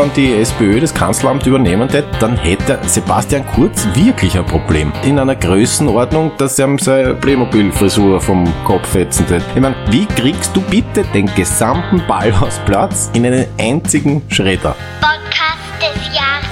wenn 0.00 0.12
die 0.14 0.34
SPÖ 0.34 0.80
das 0.80 0.94
Kanzleramt 0.94 1.46
übernehmen 1.46 1.88
hätte, 1.90 2.08
dann 2.20 2.36
hätte 2.38 2.78
Sebastian 2.86 3.46
Kurz 3.46 3.86
wirklich 3.92 4.38
ein 4.38 4.46
Problem. 4.46 4.92
In 5.04 5.18
einer 5.18 5.36
Größenordnung, 5.36 6.32
dass 6.38 6.58
er 6.58 6.68
ihm 6.68 6.78
seine 6.78 7.14
Playmobil-Frisur 7.14 8.18
vom 8.20 8.50
Kopf 8.64 8.88
fetzen 8.88 9.26
hätte. 9.26 9.44
Ich 9.54 9.60
meine, 9.60 9.76
wie 9.90 10.06
kriegst 10.06 10.56
du 10.56 10.62
bitte 10.62 11.04
den 11.12 11.26
gesamten 11.34 12.02
Ballhausplatz 12.06 13.10
in 13.12 13.26
einen 13.26 13.46
einzigen 13.58 14.22
Schredder? 14.28 14.74
Podcast 15.00 15.68
des 15.80 16.16
Jahres. 16.16 16.48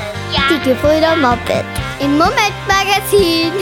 Die 0.51 0.69
Gebrüder 0.69 1.17
Moped 1.17 1.65
im 2.01 2.13
Momentmagazin. 2.13 3.53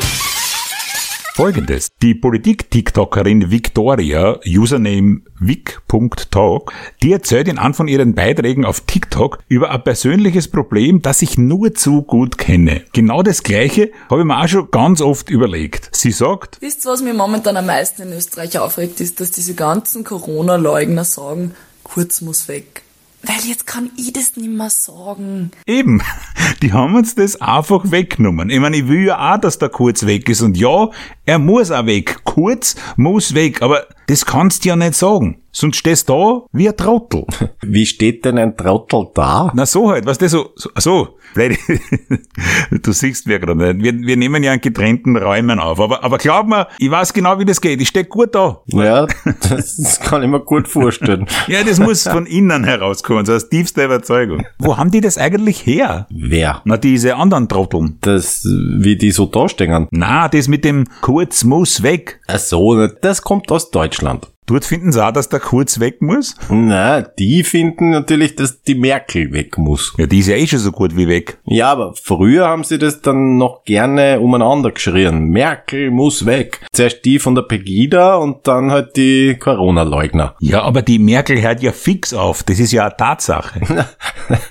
Folgendes. 1.36 1.90
Die 2.00 2.14
Politik-TikTokerin 2.14 3.50
Victoria, 3.50 4.40
Username 4.46 5.20
vic.talk, 5.38 6.72
die 7.02 7.12
erzählt 7.12 7.48
in 7.48 7.58
an 7.58 7.74
von 7.74 7.88
ihren 7.88 8.14
Beiträgen 8.14 8.64
auf 8.64 8.80
TikTok 8.80 9.40
über 9.46 9.70
ein 9.70 9.84
persönliches 9.84 10.48
Problem, 10.48 11.02
das 11.02 11.20
ich 11.20 11.36
nur 11.36 11.74
zu 11.74 12.00
gut 12.00 12.38
kenne. 12.38 12.84
Genau 12.94 13.22
das 13.22 13.42
gleiche 13.42 13.90
habe 14.08 14.22
ich 14.22 14.26
mir 14.26 14.42
auch 14.42 14.48
schon 14.48 14.70
ganz 14.70 15.02
oft 15.02 15.28
überlegt. 15.28 15.94
Sie 15.94 16.10
sagt, 16.10 16.56
Wisst 16.62 16.86
ihr, 16.86 16.92
was 16.92 17.02
mir 17.02 17.12
momentan 17.12 17.58
am 17.58 17.66
meisten 17.66 18.04
in 18.04 18.14
Österreich 18.14 18.58
aufregt, 18.58 19.02
ist, 19.02 19.20
dass 19.20 19.30
diese 19.30 19.52
ganzen 19.52 20.04
Corona-Leugner 20.04 21.04
sagen, 21.04 21.54
Kurz 21.84 22.22
muss 22.22 22.48
weg. 22.48 22.85
Weil 23.22 23.48
jetzt 23.48 23.66
kann 23.66 23.90
ich 23.96 24.12
das 24.12 24.36
nicht 24.36 24.50
mehr 24.50 24.70
sagen. 24.70 25.50
Eben, 25.66 26.02
die 26.62 26.72
haben 26.72 26.94
uns 26.94 27.14
das 27.14 27.40
einfach 27.40 27.90
weggenommen. 27.90 28.50
Ich 28.50 28.60
meine, 28.60 28.76
ich 28.76 28.88
will 28.88 29.06
ja 29.06 29.34
auch, 29.34 29.40
dass 29.40 29.58
der 29.58 29.68
Kurz 29.68 30.06
weg 30.06 30.28
ist. 30.28 30.42
Und 30.42 30.56
ja, 30.56 30.90
er 31.24 31.38
muss 31.38 31.70
auch 31.70 31.86
weg. 31.86 32.20
Kurz 32.24 32.76
muss 32.96 33.34
weg. 33.34 33.62
Aber 33.62 33.86
das 34.06 34.24
kannst 34.24 34.64
du 34.64 34.70
ja 34.70 34.76
nicht 34.76 34.94
sagen. 34.94 35.42
Sonst 35.58 35.78
stehst 35.78 36.10
du 36.10 36.12
da 36.12 36.42
wie 36.52 36.68
ein 36.68 36.76
Trottel. 36.76 37.24
Wie 37.62 37.86
steht 37.86 38.26
denn 38.26 38.36
ein 38.36 38.58
Trottel 38.58 39.06
da? 39.14 39.50
Na 39.54 39.64
so 39.64 39.90
halt, 39.90 40.04
was 40.04 40.18
das 40.18 40.32
so, 40.32 40.50
so, 40.54 40.68
so 40.76 41.16
du 42.70 42.92
siehst 42.92 43.26
mir 43.26 43.38
gerade 43.38 43.72
nicht. 43.72 43.82
Wir, 43.82 44.06
wir 44.06 44.16
nehmen 44.16 44.42
ja 44.42 44.52
in 44.52 44.60
getrennten 44.60 45.16
Räumen 45.16 45.58
auf. 45.58 45.80
Aber, 45.80 46.04
aber 46.04 46.18
glaub 46.18 46.46
mir, 46.46 46.68
ich 46.78 46.90
weiß 46.90 47.12
genau, 47.14 47.38
wie 47.38 47.46
das 47.46 47.60
geht. 47.60 47.80
Ich 47.80 47.88
stehe 47.88 48.04
gut 48.04 48.34
da. 48.34 48.60
Ja, 48.66 49.06
das, 49.48 49.76
das 49.82 50.00
kann 50.00 50.22
ich 50.22 50.28
mir 50.28 50.40
gut 50.40 50.68
vorstellen. 50.68 51.26
Ja, 51.46 51.62
das 51.62 51.80
muss 51.80 52.04
von 52.04 52.26
innen 52.26 52.64
herauskommen, 52.64 53.24
so 53.24 53.32
aus 53.32 53.48
tiefster 53.48 53.86
Überzeugung. 53.86 54.44
Wo 54.58 54.76
haben 54.76 54.90
die 54.90 55.00
das 55.00 55.16
eigentlich 55.16 55.64
her? 55.66 56.06
Wer? 56.10 56.60
Na, 56.64 56.76
diese 56.76 57.16
anderen 57.16 57.48
Trotteln. 57.48 57.96
Das, 58.02 58.44
wie 58.44 58.96
die 58.96 59.10
so 59.10 59.26
dastehen. 59.26 59.88
Na, 59.90 60.28
das 60.28 60.48
mit 60.48 60.64
dem 60.64 60.84
Kurz 61.00 61.44
muss 61.44 61.82
weg. 61.82 62.20
Ach 62.26 62.38
so, 62.38 62.86
das 62.86 63.22
kommt 63.22 63.50
aus 63.50 63.70
Deutschland. 63.70 63.95
Deutschland. 63.96 64.35
Dort 64.46 64.64
finden 64.64 64.92
sie 64.92 65.04
auch, 65.04 65.10
dass 65.10 65.28
der 65.28 65.40
Kurz 65.40 65.80
weg 65.80 66.00
muss? 66.00 66.36
Na, 66.48 67.02
die 67.02 67.42
finden 67.42 67.90
natürlich, 67.90 68.36
dass 68.36 68.62
die 68.62 68.76
Merkel 68.76 69.32
weg 69.32 69.58
muss. 69.58 69.92
Ja, 69.98 70.06
die 70.06 70.20
ist 70.20 70.28
ja 70.28 70.36
eh 70.36 70.46
schon 70.46 70.60
so 70.60 70.70
gut 70.70 70.96
wie 70.96 71.08
weg. 71.08 71.38
Ja, 71.44 71.72
aber 71.72 71.94
früher 72.00 72.46
haben 72.46 72.62
sie 72.62 72.78
das 72.78 73.02
dann 73.02 73.38
noch 73.38 73.64
gerne 73.64 74.20
umeinander 74.20 74.70
geschrien. 74.70 75.30
Merkel 75.30 75.90
muss 75.90 76.26
weg. 76.26 76.60
Zuerst 76.72 77.04
die 77.04 77.18
von 77.18 77.34
der 77.34 77.42
Pegida 77.42 78.14
und 78.14 78.46
dann 78.46 78.70
halt 78.70 78.96
die 78.96 79.34
Corona-Leugner. 79.34 80.36
Ja, 80.38 80.62
aber 80.62 80.82
die 80.82 81.00
Merkel 81.00 81.42
hört 81.42 81.60
ja 81.60 81.72
fix 81.72 82.14
auf. 82.14 82.44
Das 82.44 82.60
ist 82.60 82.70
ja 82.70 82.84
eine 82.86 82.96
Tatsache. 82.96 83.60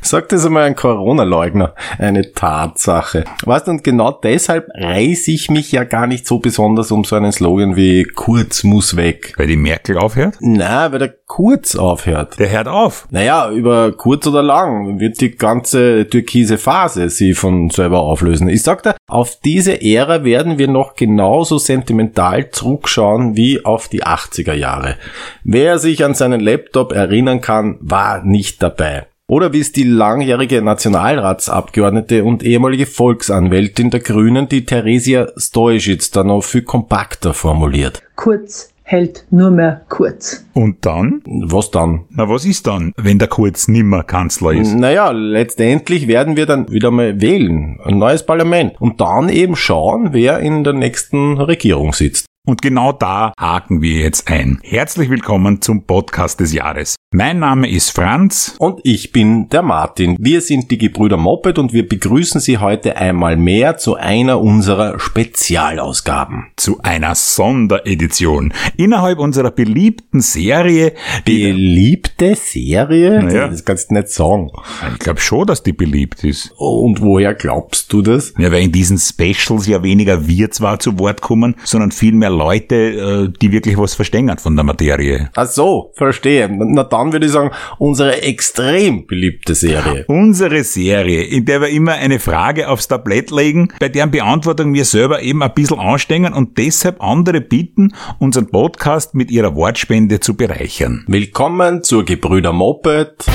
Sagt 0.01 0.33
das 0.33 0.45
einmal 0.45 0.63
ein 0.63 0.75
Corona-Leugner. 0.75 1.73
Eine 1.97 2.33
Tatsache. 2.33 3.23
Weißt 3.45 3.67
du, 3.67 3.71
und 3.71 3.83
genau 3.85 4.11
deshalb 4.11 4.67
reiß 4.73 5.29
ich 5.29 5.49
mich 5.49 5.71
ja 5.71 5.85
gar 5.85 6.05
nicht 6.05 6.27
so 6.27 6.39
besonders 6.39 6.91
um 6.91 7.05
so 7.05 7.15
einen 7.15 7.31
Slogan 7.31 7.77
wie 7.77 8.03
Kurz 8.03 8.65
muss 8.65 8.97
weg. 8.97 9.33
Weil 9.37 9.47
die 9.47 9.55
Merkel 9.55 9.84
aufhört? 9.93 10.35
Na, 10.39 10.91
weil 10.91 10.99
der 10.99 11.13
Kurz 11.27 11.75
aufhört. 11.75 12.39
Der 12.39 12.51
hört 12.51 12.67
auf. 12.67 13.07
Naja, 13.09 13.49
über 13.51 13.91
kurz 13.91 14.27
oder 14.27 14.43
lang 14.43 14.99
wird 14.99 15.19
die 15.19 15.35
ganze 15.35 16.07
türkise 16.07 16.57
Phase 16.57 17.09
sie 17.09 17.33
von 17.33 17.69
selber 17.71 18.01
auflösen. 18.01 18.47
Ich 18.47 18.61
sag 18.61 18.83
da, 18.83 18.95
auf 19.07 19.39
diese 19.43 19.81
Ära 19.81 20.23
werden 20.23 20.57
wir 20.57 20.67
noch 20.67 20.95
genauso 20.95 21.57
sentimental 21.57 22.51
zurückschauen 22.51 23.35
wie 23.35 23.65
auf 23.65 23.87
die 23.87 24.03
80er 24.03 24.53
Jahre. 24.53 24.95
Wer 25.43 25.79
sich 25.79 26.05
an 26.05 26.13
seinen 26.13 26.39
Laptop 26.39 26.93
erinnern 26.93 27.41
kann, 27.41 27.77
war 27.81 28.23
nicht 28.23 28.61
dabei. 28.61 29.07
Oder 29.27 29.53
wie 29.53 29.59
es 29.59 29.71
die 29.71 29.83
langjährige 29.83 30.61
Nationalratsabgeordnete 30.61 32.23
und 32.23 32.43
ehemalige 32.43 32.85
Volksanwältin 32.85 33.89
der 33.89 34.01
Grünen, 34.01 34.47
die 34.47 34.65
Theresia 34.65 35.29
Stojicic, 35.35 36.11
dann 36.11 36.27
noch 36.27 36.43
viel 36.43 36.61
kompakter 36.61 37.33
formuliert. 37.33 38.03
Kurz 38.15 38.74
hält 38.85 39.25
nur 39.31 39.49
mehr 39.49 39.81
kurz. 39.89 40.45
Und 40.53 40.85
dann? 40.85 41.21
Was 41.25 41.71
dann? 41.71 42.05
Na, 42.11 42.29
was 42.29 42.45
ist 42.45 42.67
dann, 42.67 42.93
wenn 42.97 43.17
der 43.17 43.27
Kurz 43.27 43.67
nimmer 43.67 44.03
Kanzler 44.03 44.53
ist? 44.53 44.75
Naja, 44.75 45.09
letztendlich 45.09 46.07
werden 46.07 46.37
wir 46.37 46.45
dann 46.45 46.71
wieder 46.71 46.91
mal 46.91 47.19
wählen. 47.19 47.79
Ein 47.83 47.97
neues 47.97 48.23
Parlament. 48.25 48.79
Und 48.79 49.01
dann 49.01 49.29
eben 49.29 49.55
schauen, 49.55 50.09
wer 50.11 50.39
in 50.39 50.63
der 50.63 50.73
nächsten 50.73 51.39
Regierung 51.39 51.93
sitzt. 51.93 52.27
Und 52.45 52.61
genau 52.61 52.91
da 52.91 53.33
haken 53.39 53.81
wir 53.81 54.01
jetzt 54.01 54.29
ein. 54.29 54.59
Herzlich 54.61 55.09
willkommen 55.09 55.63
zum 55.63 55.85
Podcast 55.87 56.39
des 56.39 56.53
Jahres. 56.53 56.95
Mein 57.11 57.39
Name 57.39 57.69
ist 57.69 57.91
Franz. 57.91 58.55
Und 58.59 58.81
ich 58.83 59.11
bin 59.11 59.49
der 59.49 59.63
Martin. 59.63 60.15
Wir 60.19 60.41
sind 60.41 60.69
die 60.69 60.77
Gebrüder 60.77 61.17
Moped 61.17 61.57
und 61.57 61.73
wir 61.73 61.87
begrüßen 61.87 62.41
Sie 62.41 62.57
heute 62.57 62.97
einmal 62.97 63.37
mehr 63.37 63.77
zu 63.77 63.95
einer 63.95 64.41
unserer 64.41 64.99
Spezialausgaben. 64.99 66.47
Zu 66.57 66.81
einer 66.83 67.15
Sonderedition. 67.15 68.53
Innerhalb 68.77 69.19
unserer 69.19 69.49
beliebten 69.49 70.19
Serie. 70.19 70.93
Beliebte 71.23 72.35
Serie? 72.35 73.23
Naja. 73.23 73.47
Das 73.47 73.65
kannst 73.65 73.89
du 73.89 73.95
nicht 73.95 74.09
sagen. 74.09 74.51
Ich 74.93 74.99
glaube 74.99 75.21
schon, 75.21 75.47
dass 75.47 75.63
die 75.63 75.73
beliebt 75.73 76.23
ist. 76.23 76.53
Und 76.57 77.01
woher 77.01 77.33
glaubst 77.33 77.91
du 77.93 78.01
das? 78.01 78.33
Ja, 78.37 78.51
weil 78.51 78.63
in 78.63 78.71
diesen 78.71 78.99
Specials 78.99 79.65
ja 79.65 79.81
weniger 79.81 80.27
wir 80.27 80.51
zwar 80.51 80.79
zu 80.79 80.99
Wort 80.99 81.21
kommen, 81.21 81.55
sondern 81.63 81.91
viel 81.91 82.13
mehr 82.13 82.34
Leute, 82.35 82.75
äh, 82.75 83.33
die 83.41 83.51
wirklich 83.51 83.77
was 83.77 83.95
verstehen 83.95 84.31
von 84.37 84.55
der 84.55 84.65
Materie. 84.65 85.29
Ach 85.35 85.47
so, 85.47 85.91
verstehe. 85.95 86.49
Na 86.49 86.83
dann 86.83 87.13
würde 87.13 87.25
ich 87.25 87.31
sagen, 87.31 87.51
unsere 87.77 88.21
extrem 88.21 89.07
beliebte 89.07 89.55
Serie. 89.55 90.05
Unsere 90.07 90.63
Serie, 90.63 91.23
in 91.23 91.45
der 91.45 91.61
wir 91.61 91.69
immer 91.69 91.93
eine 91.93 92.19
Frage 92.19 92.69
aufs 92.69 92.87
Tablett 92.87 93.31
legen, 93.31 93.69
bei 93.79 93.89
deren 93.89 94.11
Beantwortung 94.11 94.73
wir 94.73 94.85
selber 94.85 95.21
eben 95.21 95.41
ein 95.41 95.53
bisschen 95.53 95.79
anstrengen 95.79 96.33
und 96.33 96.57
deshalb 96.57 97.01
andere 97.01 97.41
bitten, 97.41 97.93
unseren 98.19 98.47
Podcast 98.47 99.15
mit 99.15 99.31
ihrer 99.31 99.55
Wortspende 99.55 100.19
zu 100.19 100.35
bereichern. 100.35 101.05
Willkommen 101.07 101.83
zur 101.83 102.05
Gebrüder 102.05 102.53
Moped. 102.53 103.25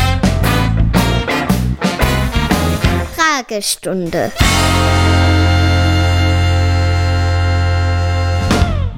Fragestunde. 3.16 4.30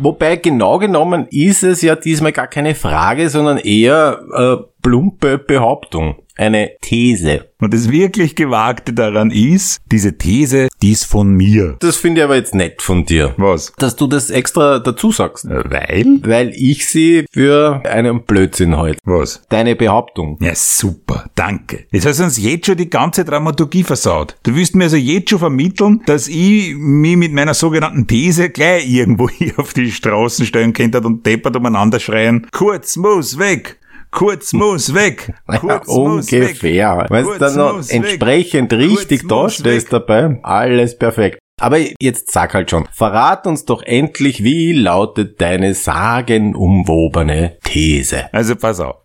Wobei 0.03 0.35
genau 0.35 0.79
genommen 0.79 1.29
ist 1.31 1.63
es 1.63 1.81
ja 1.81 1.95
diesmal 1.95 2.33
gar 2.33 2.49
keine 2.49 2.75
Frage, 2.75 3.31
sondern 3.31 3.59
eher 3.59 4.21
äh, 4.35 4.57
plumpe 4.83 5.39
Behauptung. 5.39 6.17
Eine 6.37 6.73
These. 6.81 7.47
Und 7.61 7.73
das 7.73 7.91
wirklich 7.91 8.35
Gewagte 8.35 8.93
daran 8.93 9.31
ist, 9.31 9.81
diese 9.87 10.19
These, 10.19 10.69
die 10.83 10.93
ist 10.93 11.05
von 11.05 11.31
mir. 11.31 11.77
Das 11.81 11.97
finde 11.97 12.21
ich 12.21 12.25
aber 12.25 12.37
jetzt 12.37 12.55
nett 12.55 12.83
von 12.83 13.05
dir. 13.05 13.35
Was? 13.37 13.73
Dass 13.79 13.95
du 13.95 14.07
das 14.09 14.31
extra 14.31 14.81
dazu 14.81 15.13
sagst. 15.13 15.45
Äh, 15.45 15.63
Weil? 15.71 16.19
Weil 16.23 16.49
ich 16.57 16.89
sie 16.89 17.25
für 17.31 17.83
einen 17.85 18.25
Blödsinn 18.25 18.77
halte. 18.77 18.99
Was? 19.05 19.43
Deine 19.49 19.77
Behauptung. 19.77 20.39
Ja, 20.41 20.55
super, 20.55 21.27
danke. 21.37 21.85
Jetzt 21.93 22.07
hast 22.07 22.19
du 22.19 22.25
uns 22.25 22.39
jetzt 22.43 22.67
schon 22.67 22.77
die 22.77 22.91
ganze 22.91 23.25
Dramaturgie 23.25 23.85
versaut. 23.85 24.37
Du 24.43 24.57
willst 24.57 24.75
mir 24.75 24.85
also 24.85 24.97
jetzt 24.97 25.31
schon 25.31 25.39
vermitteln, 25.39 26.03
dass 26.07 26.27
ich 26.27 26.75
mich 26.75 27.17
mit 27.17 27.33
meiner 27.33 27.55
sogenannten 27.55 28.07
These 28.09 28.51
gleich 28.51 28.91
irgendwo 28.91 29.29
hier 29.29 29.59
auf 29.59 29.73
die 29.73 29.93
Straßen 29.93 30.47
stellen 30.47 30.73
könnte 30.73 31.01
und 31.01 31.25
deppert 31.25 31.57
umeinander 31.57 32.01
schreien, 32.01 32.49
Kurz 32.51 32.97
muss 32.97 33.39
weg! 33.39 33.79
Kurz 34.13 34.53
muss 34.53 34.95
weg! 34.95 35.33
Kurz 35.47 35.89
ja, 35.89 35.99
muss 35.99 36.31
weg! 36.31 36.41
ungefähr. 36.43 37.07
Wenn 37.09 37.25
du 37.25 37.31
Kurz 37.31 37.39
dann 37.41 37.57
noch 37.57 37.77
muss 37.77 37.89
weg. 37.89 37.97
entsprechend 37.97 38.73
richtig 38.73 39.27
dastehst 39.27 39.93
dabei, 39.93 40.39
alles 40.43 40.97
perfekt. 40.97 41.39
Aber 41.61 41.79
jetzt 42.01 42.31
sag 42.31 42.55
halt 42.55 42.71
schon, 42.71 42.87
verrat 42.93 43.47
uns 43.47 43.65
doch 43.65 43.83
endlich, 43.83 44.45
wie 44.45 44.73
lautet 44.73 45.41
deine 45.41 45.75
sagenumwobene 45.75 47.57
These? 47.65 48.33
Also 48.33 48.57
pass 48.57 48.81
auf. 48.81 48.97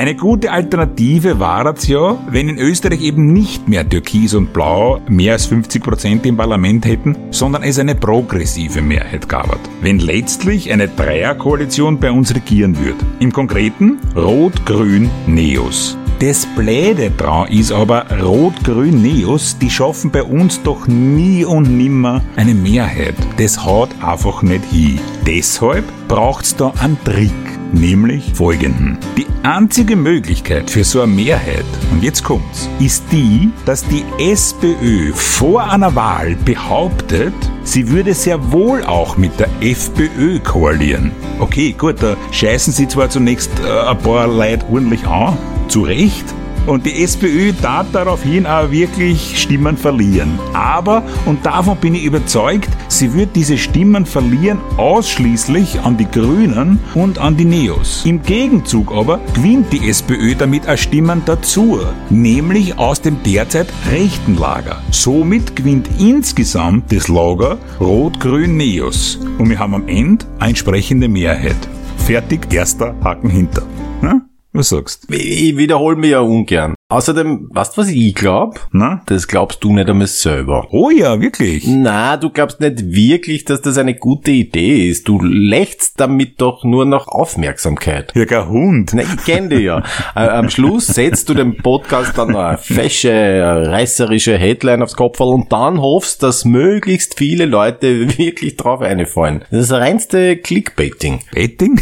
Eine 0.00 0.14
gute 0.14 0.52
Alternative 0.52 1.40
war 1.40 1.66
es 1.74 1.88
ja, 1.88 2.16
wenn 2.30 2.48
in 2.48 2.56
Österreich 2.56 3.02
eben 3.02 3.32
nicht 3.32 3.68
mehr 3.68 3.88
Türkis 3.88 4.32
und 4.32 4.52
Blau 4.52 5.00
mehr 5.08 5.32
als 5.32 5.46
50 5.46 5.82
Prozent 5.82 6.24
im 6.24 6.36
Parlament 6.36 6.86
hätten, 6.86 7.16
sondern 7.32 7.64
es 7.64 7.80
eine 7.80 7.96
progressive 7.96 8.80
Mehrheit 8.80 9.28
gab. 9.28 9.58
Wenn 9.82 9.98
letztlich 9.98 10.72
eine 10.72 10.86
Dreierkoalition 10.86 11.98
bei 11.98 12.12
uns 12.12 12.32
regieren 12.32 12.78
würde. 12.78 13.04
Im 13.18 13.32
Konkreten 13.32 13.98
Rot-Grün-Neos. 14.14 15.98
Das 16.20 16.46
Bläde 16.54 17.10
dran 17.10 17.48
ist 17.48 17.72
aber, 17.72 18.06
Rot-Grün-Neos, 18.22 19.58
die 19.58 19.70
schaffen 19.70 20.12
bei 20.12 20.22
uns 20.22 20.62
doch 20.62 20.86
nie 20.86 21.44
und 21.44 21.76
nimmer 21.76 22.22
eine 22.36 22.54
Mehrheit. 22.54 23.16
Das 23.36 23.64
haut 23.64 23.90
einfach 24.00 24.42
nicht 24.42 24.64
hin. 24.66 25.00
Deshalb 25.26 25.84
braucht's 26.06 26.54
da 26.54 26.72
einen 26.80 27.02
Trick. 27.02 27.47
Nämlich 27.72 28.32
folgenden. 28.34 28.98
Die 29.16 29.26
einzige 29.42 29.96
Möglichkeit 29.96 30.70
für 30.70 30.84
so 30.84 31.00
eine 31.00 31.12
Mehrheit, 31.12 31.64
und 31.90 32.02
jetzt 32.02 32.24
kommt's, 32.24 32.68
ist 32.80 33.04
die, 33.12 33.50
dass 33.64 33.84
die 33.84 34.04
SPÖ 34.18 35.12
vor 35.12 35.70
einer 35.70 35.94
Wahl 35.94 36.36
behauptet, 36.44 37.34
sie 37.64 37.90
würde 37.90 38.14
sehr 38.14 38.52
wohl 38.52 38.84
auch 38.84 39.16
mit 39.16 39.38
der 39.38 39.48
FPÖ 39.60 40.40
koalieren. 40.40 41.12
Okay, 41.38 41.72
gut, 41.72 42.02
da 42.02 42.16
scheißen 42.32 42.72
sie 42.72 42.88
zwar 42.88 43.10
zunächst 43.10 43.50
äh, 43.60 43.88
ein 43.88 43.98
paar 43.98 44.26
Leute 44.26 44.66
ordentlich 44.70 45.06
an, 45.06 45.36
zu 45.68 45.82
Recht, 45.82 46.24
und 46.68 46.84
die 46.84 47.02
SPÖ 47.02 47.52
darf 47.52 47.86
daraufhin 47.92 48.46
auch 48.46 48.70
wirklich 48.70 49.40
Stimmen 49.40 49.76
verlieren. 49.76 50.38
Aber, 50.52 51.02
und 51.24 51.44
davon 51.44 51.78
bin 51.78 51.94
ich 51.94 52.04
überzeugt, 52.04 52.68
sie 52.88 53.14
wird 53.14 53.34
diese 53.34 53.56
Stimmen 53.56 54.04
verlieren 54.06 54.58
ausschließlich 54.76 55.80
an 55.80 55.96
die 55.96 56.08
Grünen 56.10 56.78
und 56.94 57.18
an 57.18 57.36
die 57.36 57.46
Neos. 57.46 58.04
Im 58.04 58.22
Gegenzug 58.22 58.92
aber 58.92 59.18
gewinnt 59.34 59.72
die 59.72 59.88
SPÖ 59.88 60.34
damit 60.34 60.68
auch 60.68 60.76
Stimmen 60.76 61.22
dazu, 61.24 61.80
nämlich 62.10 62.78
aus 62.78 63.00
dem 63.00 63.22
derzeit 63.22 63.72
rechten 63.90 64.36
Lager. 64.36 64.82
Somit 64.90 65.56
gewinnt 65.56 65.88
insgesamt 65.98 66.92
das 66.92 67.08
Lager 67.08 67.56
Rot-Grün-Neos. 67.80 69.20
Und 69.38 69.48
wir 69.48 69.58
haben 69.58 69.74
am 69.74 69.88
Ende 69.88 70.26
eine 70.38 70.50
entsprechende 70.50 71.08
Mehrheit. 71.08 71.56
Fertig, 71.96 72.52
erster 72.52 72.94
Haken 73.02 73.30
hinter. 73.30 73.62
Ja? 74.02 74.27
Was 74.52 74.70
sagst? 74.70 75.10
Ich 75.10 75.56
wiederhole 75.56 75.96
mich 75.96 76.10
ja 76.10 76.20
ungern. 76.20 76.74
Außerdem, 76.90 77.50
weißt 77.50 77.76
du, 77.76 77.82
was 77.82 77.88
ich 77.90 78.14
glaub? 78.14 78.66
Na? 78.72 79.02
Das 79.04 79.28
glaubst 79.28 79.62
du 79.62 79.74
nicht 79.74 79.90
einmal 79.90 80.06
selber. 80.06 80.68
Oh 80.70 80.88
ja, 80.88 81.20
wirklich. 81.20 81.66
Na, 81.66 82.16
du 82.16 82.30
glaubst 82.30 82.60
nicht 82.60 82.82
wirklich, 82.82 83.44
dass 83.44 83.60
das 83.60 83.76
eine 83.76 83.94
gute 83.94 84.30
Idee 84.30 84.88
ist. 84.88 85.06
Du 85.06 85.20
lächst 85.20 86.00
damit 86.00 86.40
doch 86.40 86.64
nur 86.64 86.86
nach 86.86 87.06
Aufmerksamkeit. 87.06 88.14
Ja, 88.14 88.24
kein 88.24 88.48
Hund. 88.48 88.92
Na, 88.94 89.02
ich 89.02 89.24
kenn 89.26 89.50
dich 89.50 89.64
ja. 89.64 89.82
Äh, 90.16 90.28
Am 90.28 90.48
Schluss 90.48 90.86
setzt 90.86 91.28
du 91.28 91.34
dem 91.34 91.58
Podcast 91.58 92.16
dann 92.16 92.34
eine 92.34 92.56
fesche, 92.56 93.10
äh, 93.10 93.42
reißerische 93.42 94.38
Headline 94.38 94.82
aufs 94.82 94.96
Kopf 94.96 95.20
und 95.20 95.52
dann 95.52 95.82
hoffst, 95.82 96.22
dass 96.22 96.46
möglichst 96.46 97.18
viele 97.18 97.44
Leute 97.44 98.08
wirklich 98.18 98.56
drauf 98.56 98.80
einfallen. 98.80 99.44
Das 99.50 99.60
ist 99.60 99.70
das 99.72 99.78
reinste 99.78 100.38
Clickbaiting. 100.38 101.20
Betting? 101.32 101.78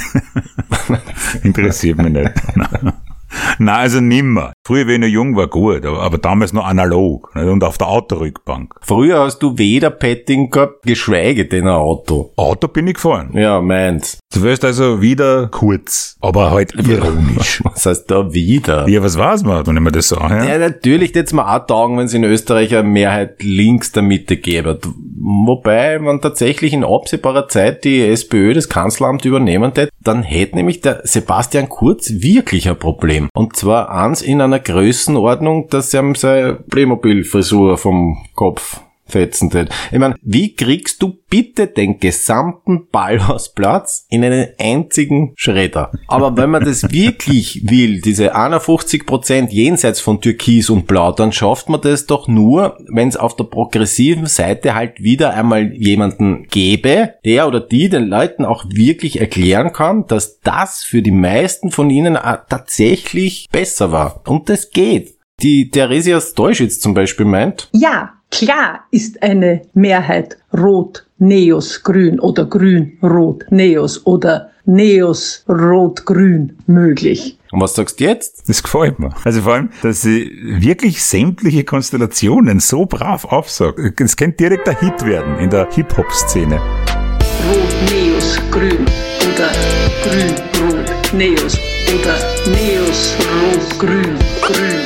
Interessiert 1.45 1.99
mich 1.99 2.13
nicht. 2.13 2.33
Na, 3.59 3.77
also 3.77 4.01
nimmer. 4.01 4.53
Früher, 4.67 4.89
wenn 4.89 5.05
ich 5.05 5.13
jung 5.13 5.37
war, 5.37 5.47
gut, 5.47 5.87
aber, 5.87 6.19
damals 6.19 6.53
noch 6.53 6.67
analog 6.67 7.33
nicht? 7.37 7.47
und 7.47 7.63
auf 7.63 7.79
der 7.79 7.87
Autorückbank. 7.87 8.75
Früher 8.81 9.21
hast 9.21 9.39
du 9.39 9.57
weder 9.59 9.91
Petting 9.91 10.51
gehabt, 10.51 10.83
geschweige 10.83 11.47
denn 11.47 11.69
ein 11.69 11.75
Auto. 11.75 12.33
Auto 12.35 12.67
bin 12.67 12.89
ich 12.89 12.95
gefahren. 12.95 13.31
Ja, 13.35 13.61
meins. 13.61 14.19
Du 14.35 14.43
wirst 14.43 14.65
also 14.65 15.01
wieder 15.01 15.47
kurz, 15.53 16.17
aber 16.21 16.51
halt 16.51 16.75
ironisch. 16.75 17.63
Was 17.65 17.87
heißt 17.87 18.11
da 18.11 18.35
wieder? 18.35 18.89
ja, 18.89 19.01
was 19.05 19.17
war's 19.17 19.45
mal, 19.45 19.65
wenn 19.69 19.77
ich 19.77 19.83
mir 19.83 19.93
das 19.93 20.09
so 20.09 20.17
anhöre? 20.17 20.49
Ja, 20.49 20.59
natürlich 20.59 21.15
jetzt 21.15 21.33
mal 21.33 21.57
auch 21.57 21.65
taugen, 21.65 21.99
wenn 21.99 22.07
es 22.07 22.15
in 22.15 22.25
Österreich 22.25 22.77
eine 22.77 22.89
Mehrheit 22.89 23.45
links 23.45 23.93
der 23.93 24.03
Mitte 24.03 24.37
gäbe. 24.37 24.81
Wobei, 25.19 26.05
wenn 26.05 26.21
tatsächlich 26.21 26.73
in 26.73 26.85
absehbarer 26.85 27.49
Zeit 27.49 27.85
die 27.85 28.03
SPÖ 28.03 28.53
das 28.53 28.69
Kanzleramt 28.69 29.25
übernehmen 29.25 29.73
tät, 29.73 29.91
dann 30.03 30.23
hätte 30.23 30.57
nämlich 30.57 30.81
der 30.81 31.01
Sebastian 31.05 31.69
Kurz 31.69 32.11
wirklich 32.11 32.69
ein 32.69 32.79
Problem. 32.79 33.29
Und 33.35 33.57
zwar 33.57 33.91
eins 33.91 34.23
in 34.23 34.41
einer 34.41 34.56
Größenordnung, 34.59 35.69
dass 35.69 35.93
er 35.95 36.03
ihm 36.03 36.15
seine 36.15 36.55
Playmobil-Frisur 36.55 37.79
vom 37.79 38.27
Kopf 38.35 38.81
fetzen 39.07 39.51
tät. 39.51 39.71
Ich 39.93 39.99
meine, 39.99 40.17
wie 40.23 40.55
kriegst 40.55 41.03
du 41.03 41.19
bitte 41.29 41.67
den 41.67 42.01
gesamten 42.01 42.89
Ballhausplatz 42.91 44.07
in 44.09 44.25
einen 44.25 44.49
einzigen 44.59 45.33
Schredder? 45.37 45.93
Aber 46.09 46.37
wenn 46.37 46.51
man 46.51 46.65
das 46.65 46.91
wirklich 46.91 47.69
will, 47.69 48.01
diese 48.01 48.37
51% 48.37 49.51
jenseits 49.51 50.01
von 50.01 50.21
Türkis 50.21 50.71
und 50.71 50.87
Blau, 50.87 51.13
dann 51.13 51.33
schafft 51.33 51.69
man 51.69 51.81
das 51.81 52.07
doch 52.07 52.29
nur, 52.29 52.79
wenn 52.89 53.09
es 53.09 53.17
auf 53.17 53.37
der 53.37 53.45
progressiven 53.45 54.27
Seite 54.27 54.75
halt 54.75 55.03
wieder 55.03 55.35
einmal 55.35 55.73
jemanden 55.73 56.47
gäbe, 56.49 57.15
der 57.25 57.47
oder 57.47 57.61
die 57.61 57.89
den 57.89 58.07
Leuten 58.09 58.45
auch 58.45 58.65
wirklich 58.69 59.21
erklären 59.21 59.73
kann, 59.73 60.07
dass 60.07 60.41
das 60.41 60.83
für 60.83 61.03
die 61.03 61.13
meisten 61.13 61.71
von 61.71 61.91
ihnen 61.91 62.17
auch 62.17 62.39
tatsächlich 62.49 63.49
besser 63.51 63.93
war. 63.93 64.23
Und 64.27 64.49
das 64.49 64.71
geht. 64.71 65.17
Die 65.43 65.69
Theresia 65.69 66.21
Stolschitz 66.21 66.81
zum 66.81 66.95
Beispiel 66.95 67.27
meint, 67.27 67.69
Ja, 67.73 68.16
klar 68.39 68.85
ist 68.91 69.23
eine 69.23 69.63
Mehrheit 69.75 70.37
Rot, 70.53 71.07
Neos, 71.19 71.83
Grün 71.83 72.21
oder 72.21 72.45
Grün, 72.45 72.99
Rot, 73.03 73.45
Neos 73.51 74.05
oder 74.07 74.51
Neos, 74.67 75.45
Rot, 75.49 76.05
Grün 76.05 76.57
möglich. 76.67 77.39
und 77.53 77.61
was 77.61 77.75
sagst 77.75 78.01
du 78.01 78.05
jetzt? 78.05 78.49
Das 78.49 78.63
gefällt 78.63 78.99
mir. 78.99 79.11
Also 79.25 79.41
vor 79.43 79.55
allem, 79.55 79.71
dass 79.83 80.03
sie 80.03 80.31
wirklich 80.61 81.03
sämtliche 81.03 81.65
Konstellationen 81.65 82.61
so 82.61 82.85
brav 82.87 83.25
aufsagt. 83.25 83.79
Es 84.01 84.17
könnte 84.17 84.37
direkt 84.37 84.69
ein 84.69 84.77
Hit 84.81 85.05
werden 85.05 85.39
in 85.39 85.51
der 85.51 85.69
Hip-Hop-Szene. 85.73 86.57
Rot, 86.57 87.75
Neos, 87.91 88.37
Grün 88.51 88.85
oder 89.33 89.51
Grün, 90.05 90.35
Rot, 90.69 91.13
Neos 91.15 91.59
oder 91.95 92.17
Neos, 92.51 93.15
Rot, 93.21 93.79
Grün, 93.79 94.19
Grün. 94.43 94.81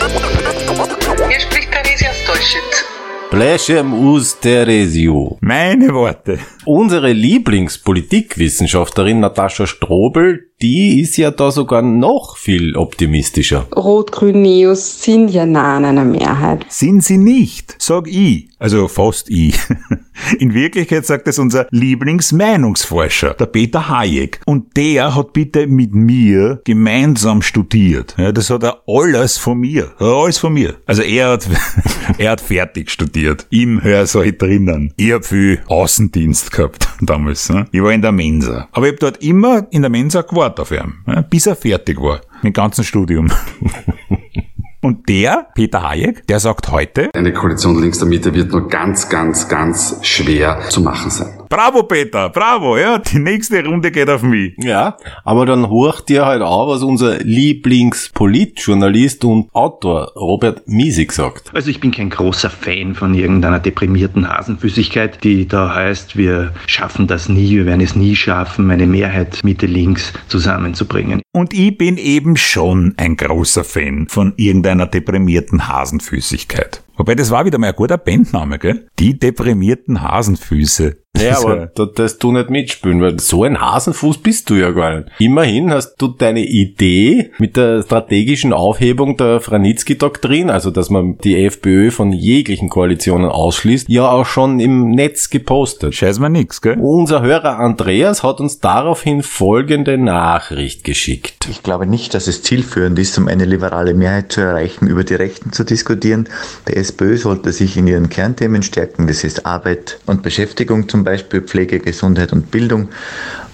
Hier 1.28 1.40
spricht 1.40 1.70
Theresia 1.72 2.12
Stolschitz. 2.12 2.84
Blechem 3.30 3.94
us 3.94 4.38
Theresio. 4.40 5.38
Meine 5.40 5.94
Worte. 5.94 6.40
Unsere 6.64 7.12
Lieblingspolitikwissenschaftlerin 7.12 9.20
Natascha 9.20 9.68
Strobel, 9.68 10.49
die 10.62 11.00
ist 11.00 11.16
ja 11.16 11.30
da 11.30 11.50
sogar 11.50 11.82
noch 11.82 12.36
viel 12.36 12.76
optimistischer. 12.76 13.66
Rot-Grün-Neos 13.74 15.02
sind 15.02 15.30
ja 15.30 15.46
nah 15.46 15.76
an 15.76 15.84
einer 15.84 16.04
Mehrheit. 16.04 16.66
Sind 16.68 17.02
sie 17.02 17.16
nicht, 17.16 17.76
sag 17.78 18.06
ich. 18.08 18.48
Also 18.58 18.88
fast 18.88 19.30
ich. 19.30 19.58
In 20.38 20.52
Wirklichkeit 20.52 21.06
sagt 21.06 21.26
es 21.28 21.38
unser 21.38 21.66
Lieblingsmeinungsforscher, 21.70 23.32
der 23.32 23.46
Peter 23.46 23.88
Hayek. 23.88 24.42
Und 24.44 24.76
der 24.76 25.14
hat 25.14 25.32
bitte 25.32 25.66
mit 25.66 25.94
mir 25.94 26.60
gemeinsam 26.64 27.40
studiert. 27.40 28.16
Ja, 28.18 28.30
das 28.30 28.50
hat 28.50 28.62
er 28.62 28.82
alles 28.86 29.38
von 29.38 29.58
mir. 29.58 29.92
Alles 29.98 30.36
von 30.36 30.52
mir. 30.52 30.74
Also 30.84 31.00
er 31.00 31.30
hat, 31.30 31.48
er 32.18 32.32
hat 32.32 32.42
fertig 32.42 32.90
studiert. 32.90 33.46
Im 33.48 33.82
Hörsaal 33.82 34.32
drinnen. 34.32 34.92
Ich 34.96 35.12
hab 35.12 35.24
viel 35.24 35.62
Außendienst 35.66 36.52
gehabt 36.52 36.86
damals. 37.00 37.48
Ne? 37.48 37.64
Ich 37.72 37.82
war 37.82 37.92
in 37.92 38.02
der 38.02 38.12
Mensa. 38.12 38.68
Aber 38.72 38.88
ich 38.88 38.92
hab 38.92 39.00
dort 39.00 39.22
immer 39.22 39.66
in 39.70 39.80
der 39.80 39.90
Mensa 39.90 40.20
gewartet 40.20 40.49
auf 40.58 40.70
ihn, 40.70 41.04
ja, 41.06 41.20
bis 41.22 41.46
er 41.46 41.54
fertig 41.54 42.00
war. 42.00 42.20
Mit 42.42 42.44
dem 42.44 42.52
ganzen 42.54 42.84
Studium. 42.84 43.30
Und 44.82 45.08
der, 45.10 45.48
Peter 45.54 45.82
Hayek, 45.82 46.26
der 46.26 46.40
sagt 46.40 46.70
heute, 46.70 47.10
Eine 47.14 47.34
Koalition 47.34 47.80
links 47.80 47.98
der 47.98 48.08
Mitte 48.08 48.34
wird 48.34 48.50
nur 48.50 48.66
ganz, 48.68 49.10
ganz, 49.10 49.46
ganz 49.46 49.98
schwer 50.02 50.58
zu 50.70 50.80
machen 50.80 51.10
sein. 51.10 51.39
Bravo, 51.52 51.82
Peter, 51.82 52.28
bravo, 52.28 52.78
ja, 52.78 52.98
die 52.98 53.18
nächste 53.18 53.64
Runde 53.64 53.90
geht 53.90 54.08
auf 54.08 54.22
mich. 54.22 54.54
Ja, 54.58 54.96
aber 55.24 55.46
dann 55.46 55.68
horcht 55.68 56.08
dir 56.08 56.24
halt 56.24 56.42
auch, 56.42 56.68
was 56.68 56.84
unser 56.84 57.18
Lieblingspolitjournalist 57.18 59.24
und 59.24 59.52
Autor 59.52 60.12
Robert 60.14 60.68
Miesig 60.68 61.10
sagt. 61.10 61.50
Also 61.52 61.70
ich 61.70 61.80
bin 61.80 61.90
kein 61.90 62.08
großer 62.08 62.50
Fan 62.50 62.94
von 62.94 63.14
irgendeiner 63.14 63.58
deprimierten 63.58 64.28
Hasenfüßigkeit, 64.28 65.24
die 65.24 65.48
da 65.48 65.74
heißt, 65.74 66.16
wir 66.16 66.54
schaffen 66.68 67.08
das 67.08 67.28
nie, 67.28 67.56
wir 67.56 67.66
werden 67.66 67.80
es 67.80 67.96
nie 67.96 68.14
schaffen, 68.14 68.70
eine 68.70 68.86
Mehrheit 68.86 69.40
Mitte-Links 69.42 70.12
zusammenzubringen. 70.28 71.20
Und 71.32 71.52
ich 71.52 71.76
bin 71.76 71.96
eben 71.96 72.36
schon 72.36 72.94
ein 72.96 73.16
großer 73.16 73.64
Fan 73.64 74.06
von 74.08 74.34
irgendeiner 74.36 74.86
deprimierten 74.86 75.66
Hasenfüßigkeit. 75.66 76.84
Wobei, 76.96 77.14
das 77.14 77.30
war 77.30 77.46
wieder 77.46 77.56
mal 77.56 77.68
ein 77.68 77.74
guter 77.74 77.96
Bandname, 77.96 78.58
gell? 78.58 78.86
Die 78.98 79.18
deprimierten 79.18 80.02
Hasenfüße. 80.02 80.98
Ja, 81.20 81.30
Das, 81.40 81.44
aber 81.44 81.66
da 81.74 81.86
darfst 81.86 82.22
du 82.22 82.32
nicht 82.32 82.50
mitspielen, 82.50 83.00
weil 83.00 83.18
so 83.20 83.44
ein 83.44 83.60
Hasenfuß 83.60 84.18
bist 84.18 84.50
du 84.50 84.54
ja 84.54 84.70
gar 84.70 84.96
nicht. 84.96 85.08
Immerhin 85.18 85.70
hast 85.70 85.94
du 85.96 86.08
deine 86.08 86.44
Idee 86.44 87.30
mit 87.38 87.56
der 87.56 87.82
strategischen 87.82 88.52
Aufhebung 88.52 89.16
der 89.16 89.40
Franitzky-Doktrin, 89.40 90.50
also 90.50 90.70
dass 90.70 90.90
man 90.90 91.18
die 91.18 91.44
FPÖ 91.44 91.90
von 91.90 92.12
jeglichen 92.12 92.68
Koalitionen 92.68 93.30
ausschließt, 93.30 93.88
ja 93.88 94.10
auch 94.10 94.26
schon 94.26 94.60
im 94.60 94.90
Netz 94.90 95.30
gepostet. 95.30 95.94
Scheiß 95.94 96.18
mal 96.18 96.28
nix, 96.28 96.60
gell? 96.60 96.78
Unser 96.80 97.22
Hörer 97.22 97.58
Andreas 97.58 98.22
hat 98.22 98.40
uns 98.40 98.60
daraufhin 98.60 99.22
folgende 99.22 99.98
Nachricht 99.98 100.84
geschickt. 100.84 101.39
Ich 101.50 101.64
glaube 101.64 101.84
nicht, 101.84 102.14
dass 102.14 102.28
es 102.28 102.44
zielführend 102.44 102.96
ist, 103.00 103.18
um 103.18 103.26
eine 103.26 103.44
liberale 103.44 103.92
Mehrheit 103.92 104.30
zu 104.30 104.40
erreichen, 104.40 104.86
über 104.86 105.02
die 105.02 105.16
Rechten 105.16 105.52
zu 105.52 105.64
diskutieren. 105.64 106.28
Der 106.68 106.76
SPÖ 106.76 107.16
sollte 107.16 107.52
sich 107.52 107.76
in 107.76 107.88
ihren 107.88 108.08
Kernthemen 108.08 108.62
stärken, 108.62 109.08
das 109.08 109.24
ist 109.24 109.46
Arbeit 109.46 109.98
und 110.06 110.22
Beschäftigung 110.22 110.88
zum 110.88 111.02
Beispiel, 111.02 111.42
Pflege, 111.42 111.80
Gesundheit 111.80 112.32
und 112.32 112.52
Bildung. 112.52 112.90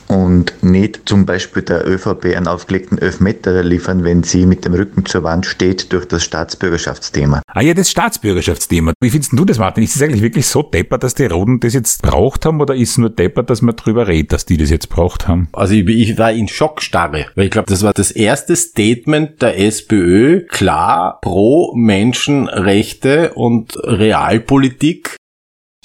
Und 0.08 0.62
nicht 0.62 1.02
zum 1.06 1.26
Beispiel 1.26 1.62
der 1.62 1.86
ÖVP 1.86 2.36
einen 2.36 2.46
aufgelegten 2.46 2.98
Elfmeter 2.98 3.62
liefern, 3.62 4.04
wenn 4.04 4.22
sie 4.22 4.46
mit 4.46 4.64
dem 4.64 4.74
Rücken 4.74 5.04
zur 5.04 5.22
Wand 5.22 5.46
steht 5.46 5.92
durch 5.92 6.06
das 6.06 6.24
Staatsbürgerschaftsthema. 6.24 7.42
Ah 7.46 7.60
ja, 7.60 7.74
das 7.74 7.90
Staatsbürgerschaftsthema. 7.90 8.92
Wie 9.00 9.10
findest 9.10 9.32
du 9.32 9.44
das, 9.44 9.58
Martin? 9.58 9.84
Ist 9.84 9.96
es 9.96 10.02
eigentlich 10.02 10.22
wirklich 10.22 10.46
so 10.46 10.62
deppert, 10.62 11.02
dass 11.02 11.14
die 11.14 11.26
Roten 11.26 11.60
das 11.60 11.74
jetzt 11.74 12.02
braucht 12.02 12.46
haben 12.46 12.60
oder 12.60 12.74
ist 12.74 12.90
es 12.90 12.98
nur 12.98 13.10
deppert, 13.10 13.50
dass 13.50 13.62
man 13.62 13.76
drüber 13.76 14.06
redet, 14.06 14.32
dass 14.32 14.46
die 14.46 14.56
das 14.56 14.70
jetzt 14.70 14.88
braucht 14.88 15.28
haben? 15.28 15.48
Also 15.52 15.74
ich, 15.74 15.86
ich 15.88 16.18
war 16.18 16.32
in 16.32 16.48
Schockstarre, 16.48 17.26
weil 17.34 17.46
ich 17.46 17.50
glaube, 17.50 17.68
das 17.68 17.82
war 17.82 17.92
das 17.92 18.10
erste 18.10 18.56
Statement 18.56 19.42
der 19.42 19.58
SPÖ, 19.58 20.46
klar 20.46 21.18
pro 21.20 21.74
Menschenrechte 21.74 23.34
und 23.34 23.76
Realpolitik 23.82 25.16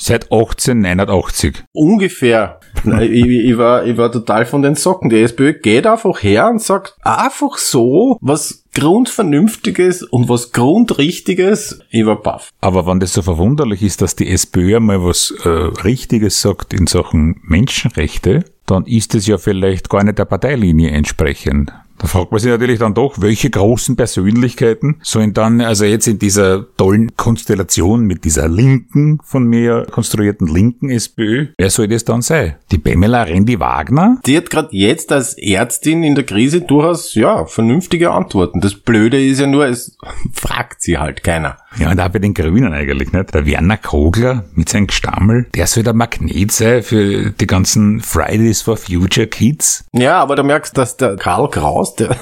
Seit 0.03 0.31
1889. 0.31 1.63
Ungefähr. 1.73 2.59
Ich, 2.85 3.25
ich, 3.25 3.57
war, 3.57 3.85
ich 3.85 3.97
war 3.97 4.11
total 4.11 4.45
von 4.45 4.61
den 4.61 4.75
Socken. 4.75 5.09
Die 5.09 5.21
SPÖ 5.21 5.53
geht 5.53 5.87
einfach 5.87 6.23
her 6.23 6.49
und 6.49 6.61
sagt 6.61 6.95
einfach 7.01 7.57
so, 7.57 8.17
was 8.21 8.63
Grundvernünftiges 8.73 10.03
und 10.03 10.29
was 10.29 10.51
Grundrichtiges. 10.51 11.79
Ich 11.89 12.05
war 12.05 12.21
baff. 12.21 12.49
Aber 12.61 12.85
wenn 12.85 12.99
das 12.99 13.13
so 13.13 13.21
verwunderlich 13.21 13.81
ist, 13.81 14.01
dass 14.01 14.15
die 14.15 14.29
SPÖ 14.29 14.79
mal 14.79 15.03
was 15.03 15.33
äh, 15.43 15.49
Richtiges 15.49 16.41
sagt 16.41 16.73
in 16.73 16.87
Sachen 16.87 17.41
Menschenrechte, 17.43 18.45
dann 18.65 18.85
ist 18.85 19.15
es 19.15 19.27
ja 19.27 19.37
vielleicht 19.37 19.89
gar 19.89 20.03
nicht 20.03 20.17
der 20.17 20.25
Parteilinie 20.25 20.91
entsprechend. 20.91 21.73
Da 22.01 22.07
fragt 22.07 22.31
man 22.31 22.39
sich 22.39 22.49
natürlich 22.49 22.79
dann 22.79 22.95
doch, 22.95 23.21
welche 23.21 23.51
großen 23.51 23.95
Persönlichkeiten 23.95 24.97
sollen 25.03 25.33
dann, 25.33 25.61
also 25.61 25.85
jetzt 25.85 26.07
in 26.07 26.17
dieser 26.17 26.65
tollen 26.75 27.15
Konstellation 27.15 28.05
mit 28.05 28.25
dieser 28.25 28.47
linken, 28.47 29.19
von 29.23 29.43
mir 29.43 29.85
konstruierten 29.91 30.47
linken 30.47 30.89
SPÖ, 30.89 31.49
wer 31.59 31.69
soll 31.69 31.87
das 31.87 32.03
dann 32.03 32.23
sein? 32.23 32.55
Die 32.71 32.79
Pamela 32.79 33.21
Rendi 33.21 33.59
Wagner? 33.59 34.19
Die 34.25 34.35
hat 34.35 34.49
gerade 34.49 34.69
jetzt 34.71 35.11
als 35.11 35.37
Ärztin 35.37 36.03
in 36.03 36.15
der 36.15 36.25
Krise 36.25 36.61
durchaus, 36.61 37.13
ja, 37.13 37.45
vernünftige 37.45 38.11
Antworten. 38.11 38.61
Das 38.61 38.73
Blöde 38.73 39.23
ist 39.23 39.39
ja 39.39 39.45
nur, 39.45 39.67
es 39.67 39.95
fragt 40.33 40.81
sie 40.81 40.97
halt 40.97 41.23
keiner. 41.23 41.57
Ja, 41.77 41.91
und 41.91 41.99
auch 41.99 42.09
bei 42.09 42.19
den 42.19 42.33
Grünen 42.33 42.73
eigentlich, 42.73 43.13
nicht? 43.13 43.33
Der 43.33 43.45
Werner 43.45 43.77
Kogler 43.77 44.45
mit 44.55 44.69
seinem 44.69 44.87
Gestammel, 44.87 45.47
der 45.55 45.67
soll 45.67 45.83
der 45.83 45.93
Magnet 45.93 46.51
sein 46.51 46.83
für 46.83 47.31
die 47.31 47.47
ganzen 47.47 48.01
Fridays 48.01 48.61
for 48.61 48.75
Future 48.75 49.27
Kids. 49.27 49.85
Ja, 49.93 50.19
aber 50.19 50.35
du 50.35 50.43
merkst, 50.43 50.77
dass 50.77 50.97
der 50.97 51.15
Karl 51.15 51.49
Kraus, 51.49 51.90
der, 51.95 52.15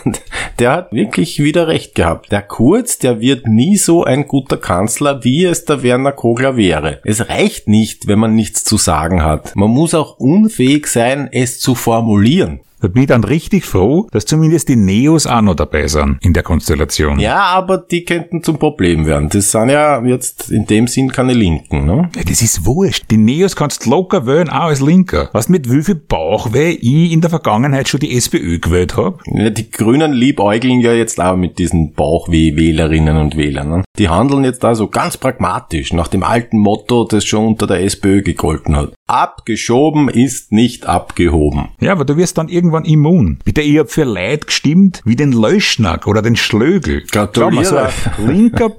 der 0.60 0.72
hat 0.72 0.92
wirklich 0.92 1.40
wieder 1.40 1.68
recht 1.68 1.96
gehabt. 1.96 2.32
Der 2.32 2.42
Kurz, 2.42 3.00
der 3.00 3.22
wird 3.22 3.48
nie 3.48 3.78
so 3.78 4.04
ein 4.04 4.28
guter 4.28 4.58
Kanzler, 4.58 5.24
wie 5.24 5.46
es 5.46 5.66
der 5.66 5.84
Werner 5.84 6.12
Kogler 6.12 6.56
wäre. 6.56 7.00
Es 7.04 7.30
reicht 7.30 7.68
nicht, 7.68 8.08
wenn 8.08 8.20
man 8.20 8.36
nichts 8.36 8.64
zu 8.64 8.78
sagen 8.78 9.24
hat. 9.24 9.56
Man 9.56 9.70
muss 9.70 9.94
auch 9.94 10.20
unfähig 10.20 10.88
sein, 10.88 11.30
es 11.32 11.60
zu 11.60 11.76
formulieren. 11.76 12.62
Da 12.82 12.88
bin 12.88 13.04
ich 13.04 13.08
dann 13.10 13.26
richtig 13.26 13.66
froh, 13.66 14.08
dass 14.12 14.26
zumindest 14.26 14.70
die 14.70 14.78
Neos 14.78 15.28
auch 15.28 15.42
noch 15.42 15.56
dabei 15.56 15.88
sind 15.88 16.18
in 16.22 16.32
der 16.32 16.44
Konstellation. 16.44 17.20
Ja, 17.20 17.42
aber 17.42 17.78
die 17.78 18.06
könnten 18.06 18.42
zum 18.42 18.58
Problem 18.58 19.06
werden. 19.06 19.28
Das 19.30 19.52
sind 19.52 19.70
ja 19.70 20.02
jetzt 20.06 20.50
in 20.50 20.66
dem 20.66 20.88
Sinn 20.88 21.12
keine 21.12 21.34
Linken, 21.34 21.86
ne? 21.86 22.10
Ja, 22.16 22.24
das 22.24 22.42
ist 22.42 22.66
wurscht. 22.66 23.06
Die 23.12 23.18
Neos 23.18 23.58
kannst 23.58 23.86
locker 23.86 24.26
wählen, 24.26 24.50
auch 24.50 24.68
als 24.68 24.80
Linker. 24.80 25.30
Du, 25.34 25.52
mit 25.52 25.70
wie 25.70 25.84
viel 25.84 25.96
Bauchweh 25.96 26.70
ich 26.70 27.12
in 27.12 27.22
der 27.22 27.30
Vergangenheit 27.30 27.90
schon 27.90 28.00
die 28.00 28.16
SPÖ 28.16 28.60
gewählt 28.60 28.96
hab? 28.96 29.24
Ja, 29.26 29.50
die 29.50 29.70
Grünen 29.70 30.14
liebäugeln 30.14 30.80
ja 30.80 30.94
jetzt 30.94 31.20
auch 31.20 31.36
mit 31.36 31.60
diesen 31.60 31.94
Bauchweh-Wählerinnen 31.94 33.18
und 33.18 33.36
Wählern. 33.36 33.70
Ne? 33.70 33.84
Die 34.00 34.08
handeln 34.08 34.46
jetzt 34.46 34.64
also 34.64 34.88
ganz 34.88 35.18
pragmatisch 35.18 35.92
nach 35.92 36.08
dem 36.08 36.24
alten 36.24 36.58
Motto, 36.58 37.04
das 37.04 37.26
schon 37.26 37.48
unter 37.48 37.68
der 37.68 37.84
SPÖ 37.84 38.22
gegolten 38.22 38.74
hat. 38.78 38.94
Abgeschoben 39.08 40.08
ist 40.08 40.54
nicht 40.54 40.86
abgehoben. 40.86 41.68
Ja, 41.82 41.92
aber 41.92 42.06
du 42.06 42.16
wirst 42.16 42.38
dann 42.38 42.48
irgendwann 42.48 42.86
immun. 42.86 43.40
Bitte, 43.44 43.60
ich 43.60 43.78
hab 43.78 43.92
für 43.92 44.06
Leid 44.06 44.48
gestimmt, 44.48 45.02
wie 45.04 45.18
den 45.18 45.34
Leuschnack 45.34 46.08
oder 46.08 46.22
den 46.22 46.38
Schlögel. 46.38 47.04
Gratuliere. 47.12 47.66
So 47.66 47.76
ein 47.76 48.28
linker 48.28 48.72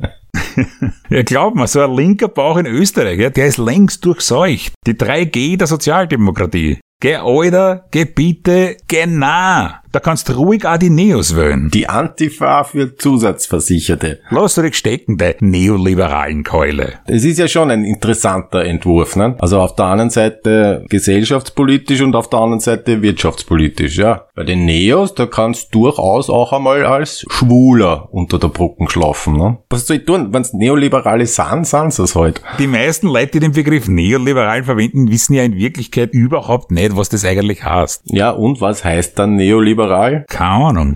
ja, 1.11 1.23
glaub 1.23 1.55
mal, 1.55 1.67
so 1.67 1.83
ein 1.83 1.95
linker 1.95 2.29
Bauch 2.29 2.57
in 2.57 2.65
Österreich, 2.65 3.19
ja, 3.19 3.29
der 3.29 3.47
ist 3.47 3.59
längst 3.59 4.05
durchseucht. 4.07 4.73
Die 4.87 4.95
3G 4.95 5.59
der 5.59 5.67
Sozialdemokratie. 5.67 6.79
Geh 7.03 7.17
Alter, 7.17 7.87
geh 7.91 8.05
bitte, 8.05 8.77
geh 8.87 9.07
nah. 9.07 9.83
Da 9.93 9.99
kannst 9.99 10.29
du 10.29 10.35
ruhig 10.35 10.65
auch 10.67 10.77
die 10.77 10.89
Neos 10.89 11.35
wählen. 11.35 11.69
Die 11.75 11.89
Antifa 11.89 12.63
für 12.63 12.97
Zusatzversicherte. 12.97 14.21
Lass 14.31 14.55
dich 14.55 14.77
stecken, 14.77 15.19
der 15.19 15.35
neoliberalen 15.41 16.45
Keule. 16.45 17.01
Es 17.07 17.25
ist 17.25 17.41
ja 17.41 17.49
schon 17.49 17.73
ein 17.73 17.85
interessanter 17.85 18.65
Entwurf, 18.65 19.17
ne? 19.17 19.35
Also 19.41 19.59
auf 19.59 19.75
der 19.75 19.87
einen 19.87 20.11
Seite 20.11 20.85
gesellschaftspolitisch 20.89 22.03
und 22.03 22.15
auf 22.15 22.31
der 22.31 22.39
anderen 22.39 22.61
Seite 22.61 23.03
wirtschaftspolitisch, 23.03 23.97
ja. 23.97 24.27
Bei 24.37 24.45
den 24.45 24.65
Neos, 24.65 25.17
da 25.17 25.27
kannst 25.27 25.75
du 25.75 25.81
durchaus 25.81 26.31
auch 26.31 26.53
einmal 26.53 26.85
als 26.87 27.25
Schwuler 27.29 28.09
unter 28.13 28.39
der 28.39 28.49
Brücke 28.49 28.89
schlafen, 28.89 29.39
ne? 29.39 29.59
Was 29.71 29.89
soll 29.89 29.97
ich 29.97 30.05
tun? 30.05 30.33
Wenn's 30.33 30.53
Neoliberale 30.53 31.27
sind, 31.27 31.67
sind 31.67 31.99
es 31.99 32.15
halt. 32.15 32.41
Die 32.61 32.69
meisten 32.69 33.09
Leute, 33.09 33.33
die 33.33 33.41
den 33.41 33.53
Begriff 33.53 33.89
neoliberal 33.89 34.63
verwenden, 34.63 35.11
wissen 35.11 35.35
ja 35.35 35.43
in 35.43 35.57
Wirklichkeit 35.57 36.13
überhaupt 36.13 36.71
nicht, 36.71 36.97
was 36.97 37.09
das 37.09 37.25
eigentlich 37.25 37.65
heißt. 37.65 38.03
Ja, 38.05 38.31
und 38.31 38.61
was 38.61 38.85
heißt 38.85 39.19
dann 39.19 39.35
neoliberal? 39.35 39.80
Keine 40.29 40.67
Ahnung. 40.67 40.95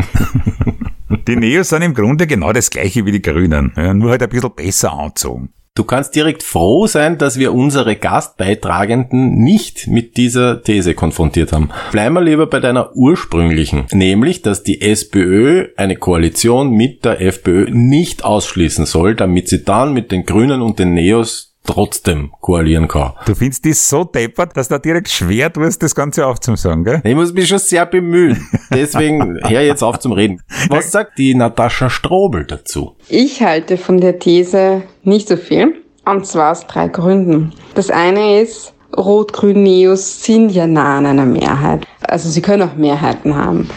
die 1.29 1.37
Neos 1.37 1.69
sind 1.71 1.83
im 1.83 1.95
Grunde 1.95 2.27
genau 2.27 2.53
das 2.53 2.71
gleiche 2.71 3.05
wie 3.07 3.13
die 3.13 3.23
Grünen, 3.23 3.73
ja, 3.77 3.95
nur 3.95 4.11
halt 4.11 4.23
ein 4.23 4.29
bisschen 4.29 4.55
besser 4.55 4.93
anzogen. 4.93 5.51
Du 5.77 5.83
kannst 5.83 6.15
direkt 6.15 6.45
froh 6.45 6.87
sein, 6.87 7.19
dass 7.19 7.37
wir 7.37 7.53
unsere 7.53 7.97
Gastbeitragenden 7.97 9.43
nicht 9.43 9.89
mit 9.89 10.17
dieser 10.17 10.63
These 10.63 10.95
konfrontiert 10.95 11.53
haben. 11.53 11.71
Bleib 11.91 12.13
mal 12.13 12.23
lieber 12.23 12.47
bei 12.47 12.61
deiner 12.61 12.95
ursprünglichen, 12.95 13.87
nämlich, 13.91 14.41
dass 14.43 14.63
die 14.63 14.81
SPÖ 14.81 15.71
eine 15.77 15.97
Koalition 15.97 16.71
mit 16.71 17.05
der 17.05 17.21
FPÖ 17.21 17.71
nicht 17.73 18.25
ausschließen 18.25 18.87
soll, 18.87 19.17
damit 19.17 19.49
sie 19.49 19.65
dann 19.65 19.93
mit 19.93 20.13
den 20.13 20.25
Grünen 20.25 20.63
und 20.63 20.79
den 20.79 20.95
Neos 20.95 21.54
trotzdem 21.65 22.31
koalieren 22.41 22.89
kann. 22.89 23.13
Du 23.27 23.35
findest 23.35 23.67
das 23.67 23.89
so 23.89 24.05
deppert, 24.05 24.57
dass 24.57 24.69
da 24.69 24.79
direkt 24.79 25.09
schwer 25.09 25.53
tust, 25.53 25.83
das 25.83 25.95
Ganze 25.95 26.27
aufzusagen, 26.27 26.85
gell? 26.85 27.01
Ich 27.05 27.15
muss 27.15 27.33
mich 27.33 27.49
schon 27.49 27.59
sehr 27.59 27.87
bemühen. 27.87 28.47
Deswegen 28.73 29.39
hör 29.43 29.63
jetzt 29.63 29.83
auf 29.83 29.99
zum 29.99 30.13
Reden. 30.13 30.43
Was 30.69 30.93
sagt 30.93 31.19
die 31.19 31.35
Natascha 31.35 31.91
Strobel 31.91 32.45
dazu? 32.45 32.97
Ich 33.09 33.43
halte 33.43 33.77
von 33.77 34.01
der 34.01 34.19
These 34.19 34.83
nicht 35.03 35.29
so 35.29 35.37
viel. 35.37 35.83
Und 36.05 36.27
zwar 36.27 36.53
aus 36.53 36.67
drei 36.67 36.89
Gründen. 36.89 37.53
Das 37.75 37.91
eine 37.91 38.41
ist, 38.43 38.75
Rot-Grün-Neos 38.97 40.23
sind 40.23 40.51
ja 40.51 40.67
nah 40.67 40.99
an 40.99 41.07
einer 41.07 41.25
Mehrheit. 41.25 41.87
Also 42.03 42.29
sie 42.29 42.43
können 42.43 42.63
auch 42.63 42.77
Mehrheiten 42.77 43.35
haben. 43.35 43.69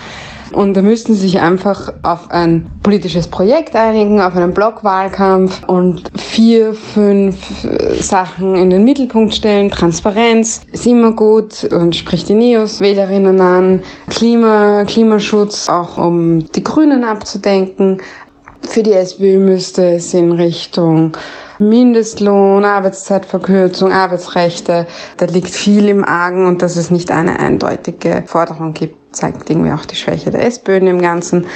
Und 0.51 0.75
da 0.75 0.81
müssten 0.81 1.13
sie 1.13 1.21
sich 1.21 1.39
einfach 1.39 1.93
auf 2.03 2.31
ein 2.31 2.69
politisches 2.81 3.27
Projekt 3.27 3.75
einigen, 3.75 4.21
auf 4.21 4.35
einen 4.35 4.53
Blockwahlkampf 4.53 5.63
und 5.67 6.03
vier, 6.37 6.75
fünf 6.75 7.35
Sachen 7.99 8.53
in 8.53 8.69
den 8.69 8.83
Mittelpunkt 8.83 9.33
stellen. 9.33 9.71
Transparenz 9.71 10.61
ist 10.71 10.85
immer 10.85 11.11
gut 11.11 11.63
und 11.63 11.95
spricht 11.95 12.29
die 12.29 12.35
Neos-Wählerinnen 12.35 13.41
an. 13.41 13.81
Klima, 14.07 14.83
Klimaschutz, 14.85 15.67
auch 15.67 15.97
um 15.97 16.45
die 16.51 16.63
Grünen 16.63 17.03
abzudenken. 17.03 18.03
Für 18.61 18.83
die 18.83 18.93
SPÖ 18.93 19.39
müsste 19.39 19.95
es 19.95 20.13
in 20.13 20.31
Richtung 20.31 21.17
Mindestlohn, 21.57 22.63
Arbeitszeitverkürzung, 22.65 23.91
Arbeitsrechte. 23.91 24.85
Da 25.17 25.25
liegt 25.25 25.49
viel 25.49 25.89
im 25.89 26.05
Argen 26.05 26.45
und 26.45 26.61
dass 26.61 26.75
es 26.75 26.91
nicht 26.91 27.09
eine 27.09 27.39
eindeutige 27.39 28.23
Forderung 28.27 28.73
gibt, 28.73 29.15
zeigt 29.15 29.49
irgendwie 29.49 29.71
auch 29.71 29.85
die 29.85 29.95
Schwäche 29.95 30.29
der 30.29 30.45
SPÖ 30.45 30.81
dem 30.81 31.01
Ganzen. 31.01 31.47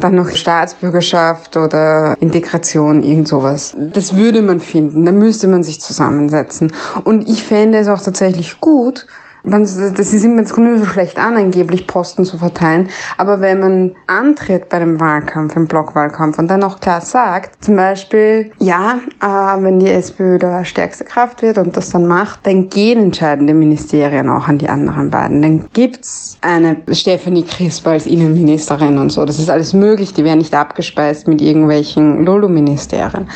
Dann 0.00 0.14
noch 0.14 0.30
Staatsbürgerschaft 0.30 1.56
oder 1.56 2.16
Integration, 2.20 3.02
irgend 3.02 3.28
sowas. 3.28 3.76
Das 3.76 4.16
würde 4.16 4.42
man 4.42 4.60
finden, 4.60 5.04
da 5.04 5.12
müsste 5.12 5.48
man 5.48 5.62
sich 5.62 5.80
zusammensetzen. 5.80 6.72
Und 7.04 7.28
ich 7.28 7.42
fände 7.44 7.78
es 7.78 7.88
auch 7.88 8.00
tatsächlich 8.00 8.60
gut, 8.60 9.06
man, 9.44 9.62
das 9.62 10.12
ist 10.12 10.24
immer, 10.24 10.42
es 10.42 10.52
kommt 10.52 10.68
immer 10.68 10.78
so 10.78 10.84
schlecht 10.84 11.18
an, 11.18 11.36
angeblich 11.36 11.86
Posten 11.86 12.24
zu 12.24 12.38
verteilen. 12.38 12.88
Aber 13.18 13.40
wenn 13.40 13.60
man 13.60 13.96
antritt 14.06 14.68
bei 14.68 14.78
dem 14.78 15.00
Wahlkampf, 15.00 15.56
im 15.56 15.66
Blockwahlkampf 15.66 16.38
und 16.38 16.48
dann 16.48 16.62
auch 16.62 16.80
klar 16.80 17.00
sagt, 17.00 17.64
zum 17.64 17.76
Beispiel, 17.76 18.52
ja, 18.58 19.00
äh, 19.20 19.62
wenn 19.62 19.80
die 19.80 19.90
SPÖ 19.90 20.38
da 20.38 20.64
stärkste 20.64 21.04
Kraft 21.04 21.42
wird 21.42 21.58
und 21.58 21.76
das 21.76 21.90
dann 21.90 22.06
macht, 22.06 22.46
dann 22.46 22.68
gehen 22.68 23.02
entscheidende 23.02 23.54
Ministerien 23.54 24.28
auch 24.28 24.48
an 24.48 24.58
die 24.58 24.68
anderen 24.68 25.10
beiden. 25.10 25.42
Dann 25.42 25.66
gibt's 25.72 26.38
eine 26.40 26.76
Stephanie 26.92 27.44
Crisp 27.44 27.86
als 27.86 28.06
Innenministerin 28.06 28.98
und 28.98 29.10
so. 29.10 29.24
Das 29.24 29.38
ist 29.38 29.50
alles 29.50 29.72
möglich. 29.72 30.12
Die 30.14 30.24
werden 30.24 30.38
nicht 30.38 30.54
abgespeist 30.54 31.26
mit 31.26 31.40
irgendwelchen 31.40 32.24
Lolo-Ministerien 32.24 33.28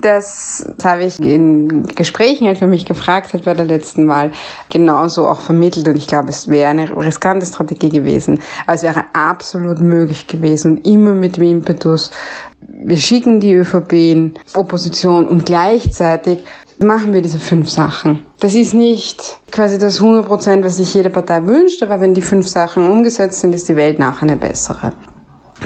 Das, 0.00 0.66
habe 0.82 1.04
ich 1.04 1.18
in 1.18 1.86
Gesprächen, 1.86 2.46
als 2.46 2.60
man 2.60 2.70
mich 2.70 2.84
gefragt 2.84 3.32
hat 3.32 3.44
bei 3.44 3.54
der 3.54 3.64
letzten 3.64 4.06
Wahl, 4.08 4.32
genauso 4.70 5.26
auch 5.26 5.40
vermittelt. 5.40 5.88
Und 5.88 5.96
ich 5.96 6.06
glaube, 6.06 6.28
es 6.28 6.48
wäre 6.48 6.70
eine 6.70 6.96
riskante 6.96 7.46
Strategie 7.46 7.88
gewesen. 7.88 8.40
Aber 8.66 8.74
es 8.74 8.82
wäre 8.82 9.04
absolut 9.12 9.80
möglich 9.80 10.26
gewesen. 10.26 10.72
Und 10.72 10.86
immer 10.86 11.12
mit 11.12 11.36
dem 11.36 11.44
Impetus, 11.44 12.10
wir 12.60 12.96
schicken 12.96 13.40
die 13.40 13.54
ÖVP 13.54 13.92
in 13.92 14.34
Opposition 14.54 15.26
und 15.26 15.46
gleichzeitig 15.46 16.44
machen 16.78 17.12
wir 17.12 17.22
diese 17.22 17.38
fünf 17.38 17.68
Sachen. 17.68 18.24
Das 18.40 18.54
ist 18.54 18.74
nicht 18.74 19.38
quasi 19.50 19.78
das 19.78 20.00
100 20.00 20.26
Prozent, 20.26 20.64
was 20.64 20.76
sich 20.76 20.94
jede 20.94 21.10
Partei 21.10 21.44
wünscht, 21.44 21.82
aber 21.82 22.00
wenn 22.00 22.14
die 22.14 22.22
fünf 22.22 22.46
Sachen 22.46 22.88
umgesetzt 22.88 23.40
sind, 23.40 23.54
ist 23.54 23.68
die 23.68 23.76
Welt 23.76 23.98
nachher 23.98 24.22
eine 24.22 24.36
bessere. 24.36 24.92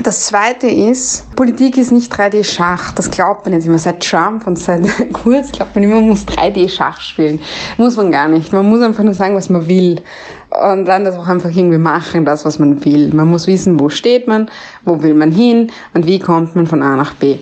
Das 0.01 0.27
zweite 0.27 0.69
ist, 0.69 1.35
Politik 1.37 1.77
ist 1.77 1.93
nicht 1.93 2.11
3D-Schach. 2.11 2.93
Das 2.93 3.11
glaubt 3.11 3.45
man 3.45 3.53
jetzt 3.53 3.67
immer. 3.67 3.79
Seit 3.79 4.03
Trump 4.03 4.47
und 4.47 4.59
seit 4.59 4.83
Kurz 5.13 5.53
glaubt 5.53 5.75
man 5.75 5.85
immer, 5.85 5.97
man 5.97 6.09
muss 6.09 6.27
3D-Schach 6.27 6.99
spielen. 7.01 7.39
Muss 7.77 7.97
man 7.97 8.11
gar 8.11 8.27
nicht. 8.27 8.53
Man 8.55 8.69
muss 8.71 8.81
einfach 8.81 9.05
nur 9.05 9.13
sagen, 9.13 9.35
was 9.35 9.51
man 9.51 9.69
will. 9.69 10.01
Und 10.49 10.87
dann 10.87 11.05
das 11.05 11.17
auch 11.17 11.29
einfach 11.29 11.51
irgendwie 11.51 11.79
machen, 11.79 12.25
das, 12.25 12.45
was 12.47 12.59
man 12.59 12.83
will. 12.85 13.13
Man 13.13 13.29
muss 13.29 13.47
wissen, 13.47 13.79
wo 13.79 13.91
steht 13.91 14.27
man, 14.27 14.51
wo 14.85 15.03
will 15.03 15.15
man 15.15 15.31
hin 15.31 15.71
und 15.93 16.07
wie 16.07 16.19
kommt 16.19 16.57
man 16.57 16.67
von 16.67 16.83
A 16.83 16.97
nach 16.97 17.15
B. 17.15 17.39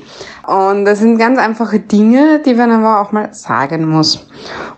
Und 0.51 0.85
das 0.85 0.99
sind 0.99 1.17
ganz 1.17 1.39
einfache 1.39 1.79
Dinge, 1.79 2.43
die 2.45 2.55
man 2.55 2.73
aber 2.73 3.01
auch 3.01 3.13
mal 3.13 3.33
sagen 3.33 3.89
muss. 3.89 4.27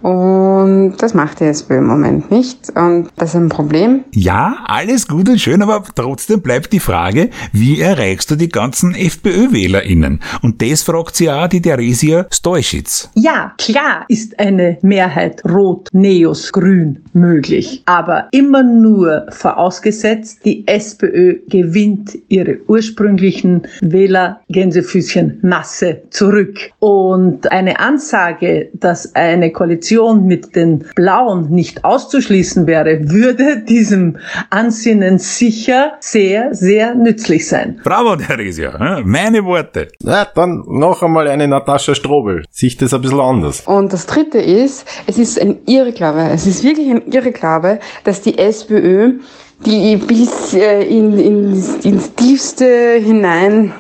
Und 0.03 0.97
das 0.99 1.15
macht 1.15 1.41
die 1.41 1.45
SPÖ 1.45 1.79
im 1.79 1.87
Moment 1.87 2.31
nicht. 2.31 2.71
Und 2.77 3.09
das 3.17 3.31
ist 3.31 3.37
ein 3.37 3.49
Problem. 3.49 4.05
Ja, 4.13 4.59
alles 4.67 5.09
gut 5.09 5.31
und 5.31 5.41
schön, 5.41 5.63
aber 5.63 5.83
trotzdem 5.95 6.43
bleibt 6.43 6.75
die 6.75 6.81
Frage, 6.81 7.31
wie 7.53 7.81
erreichst 7.81 8.31
du 8.31 8.37
die 8.37 8.51
ganzen 8.51 8.95
FPÖ-WählerInnen? 8.95 10.21
Und 10.43 10.61
das 10.61 10.83
fragt 10.83 11.17
sie 11.17 11.31
auch 11.31 11.49
die 11.49 11.63
Theresia 11.63 12.27
Stoischitz. 12.31 13.09
Ja, 13.15 13.55
klar 13.57 14.05
ist 14.09 14.39
eine 14.39 14.77
Mehrheit 14.83 15.43
rot, 15.47 15.89
neos, 15.93 16.53
grün 16.53 17.02
möglich. 17.13 17.83
Aber 17.87 18.29
immer 18.33 18.63
nur 18.63 19.27
vorausgesetzt, 19.31 20.45
die 20.45 20.67
SPÖ 20.67 21.41
gewinnt 21.49 22.19
ihre 22.29 22.59
ursprünglichen 22.67 23.63
Wähler 23.81 24.41
Gänsefüßchen 24.49 25.39
Masse 25.43 26.03
zurück. 26.11 26.71
Und 26.79 27.51
eine 27.51 27.81
Ansage, 27.81 28.71
dass 28.75 29.15
eine 29.15 29.53
Koalition 29.53 30.27
mit 30.27 30.57
den 30.57 30.85
Blauen 30.95 31.51
nicht 31.51 31.85
auszuschließen 31.85 32.67
wäre, 32.67 33.11
würde 33.11 33.63
diesem 33.63 34.19
Ansinnen 34.51 35.19
sicher 35.19 35.93
sehr, 36.01 36.55
sehr 36.55 36.95
nützlich 36.95 37.49
sein. 37.49 37.81
Bravo, 37.85 38.17
Theresia. 38.17 39.01
Meine 39.05 39.45
Worte. 39.45 39.89
Ja, 40.03 40.27
dann 40.35 40.63
noch 40.67 41.03
einmal 41.03 41.29
eine 41.29 41.49
Natascha 41.49 41.95
Strobel. 41.95 42.45
Sieht 42.51 42.81
das 42.83 42.95
ein 42.95 43.01
bisschen 43.01 43.21
anders. 43.21 43.63
Und 43.67 43.93
das 43.93 44.07
dritte 44.07 44.39
ist, 44.39 44.87
es 45.07 45.19
ist 45.19 45.41
ein 45.41 45.59
Irrglaube. 45.67 46.29
Es 46.33 46.47
ist 46.47 46.65
wirklich 46.65 46.91
ein 46.91 47.02
Irrglaube, 47.07 47.81
dass 48.05 48.21
die 48.21 48.39
SPÖ 48.39 49.19
die 49.65 49.97
bis 49.97 50.55
äh, 50.55 50.83
in, 50.83 51.19
in, 51.19 51.65
ins 51.83 52.15
Tiefste 52.15 52.95
hinein 53.01 53.73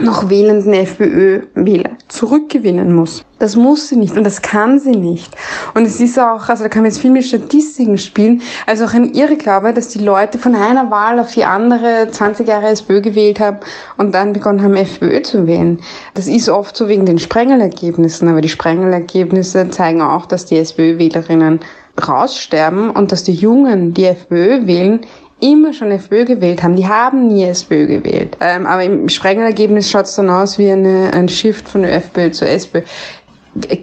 noch 0.00 0.30
wählenden 0.30 0.74
FPÖ-Wähler 0.74 1.90
zurückgewinnen 2.06 2.94
muss. 2.94 3.24
Das 3.40 3.56
muss 3.56 3.88
sie 3.88 3.96
nicht 3.96 4.16
und 4.16 4.22
das 4.22 4.42
kann 4.42 4.78
sie 4.78 4.94
nicht. 4.94 5.34
Und 5.74 5.84
es 5.86 6.00
ist 6.00 6.18
auch, 6.18 6.48
also 6.48 6.62
da 6.62 6.68
kann 6.68 6.82
man 6.82 6.90
jetzt 6.90 7.00
viel 7.00 7.10
mit 7.10 7.24
Statistiken 7.24 7.98
spielen, 7.98 8.40
also 8.66 8.84
auch 8.84 8.94
ein 8.94 9.12
Irrglaube, 9.14 9.72
dass 9.72 9.88
die 9.88 9.98
Leute 9.98 10.38
von 10.38 10.54
einer 10.54 10.90
Wahl 10.90 11.18
auf 11.18 11.34
die 11.34 11.44
andere 11.44 12.08
20 12.10 12.46
Jahre 12.46 12.68
SPÖ 12.68 13.00
gewählt 13.00 13.40
haben 13.40 13.58
und 13.96 14.14
dann 14.14 14.32
begonnen 14.32 14.62
haben, 14.62 14.76
FPÖ 14.76 15.22
zu 15.22 15.46
wählen. 15.48 15.80
Das 16.14 16.28
ist 16.28 16.48
oft 16.48 16.76
so 16.76 16.86
wegen 16.86 17.04
den 17.04 17.18
Sprengelergebnissen, 17.18 18.28
aber 18.28 18.40
die 18.40 18.48
Sprengelergebnisse 18.48 19.68
zeigen 19.70 20.00
auch, 20.00 20.26
dass 20.26 20.46
die 20.46 20.58
SPÖ-Wählerinnen 20.58 21.60
raussterben 22.06 22.90
und 22.90 23.12
dass 23.12 23.24
die 23.24 23.34
Jungen, 23.34 23.94
die 23.94 24.04
FPÖ 24.04 24.66
wählen, 24.66 25.00
immer 25.40 25.72
schon 25.72 25.90
FPÖ 25.90 26.24
gewählt 26.24 26.62
haben. 26.62 26.76
Die 26.76 26.86
haben 26.86 27.28
nie 27.28 27.44
SPÖ 27.44 27.86
gewählt. 27.86 28.36
Ähm, 28.40 28.66
aber 28.66 28.82
im 28.82 29.08
Sprengelergebnis 29.08 29.90
schaut 29.90 30.06
es 30.06 30.16
dann 30.16 30.30
aus 30.30 30.58
wie 30.58 30.70
eine, 30.70 31.12
ein 31.12 31.28
Shift 31.28 31.68
von 31.68 31.82
der 31.82 31.94
FPÖ 31.94 32.32
zur 32.32 32.48
SPÖ 32.48 32.82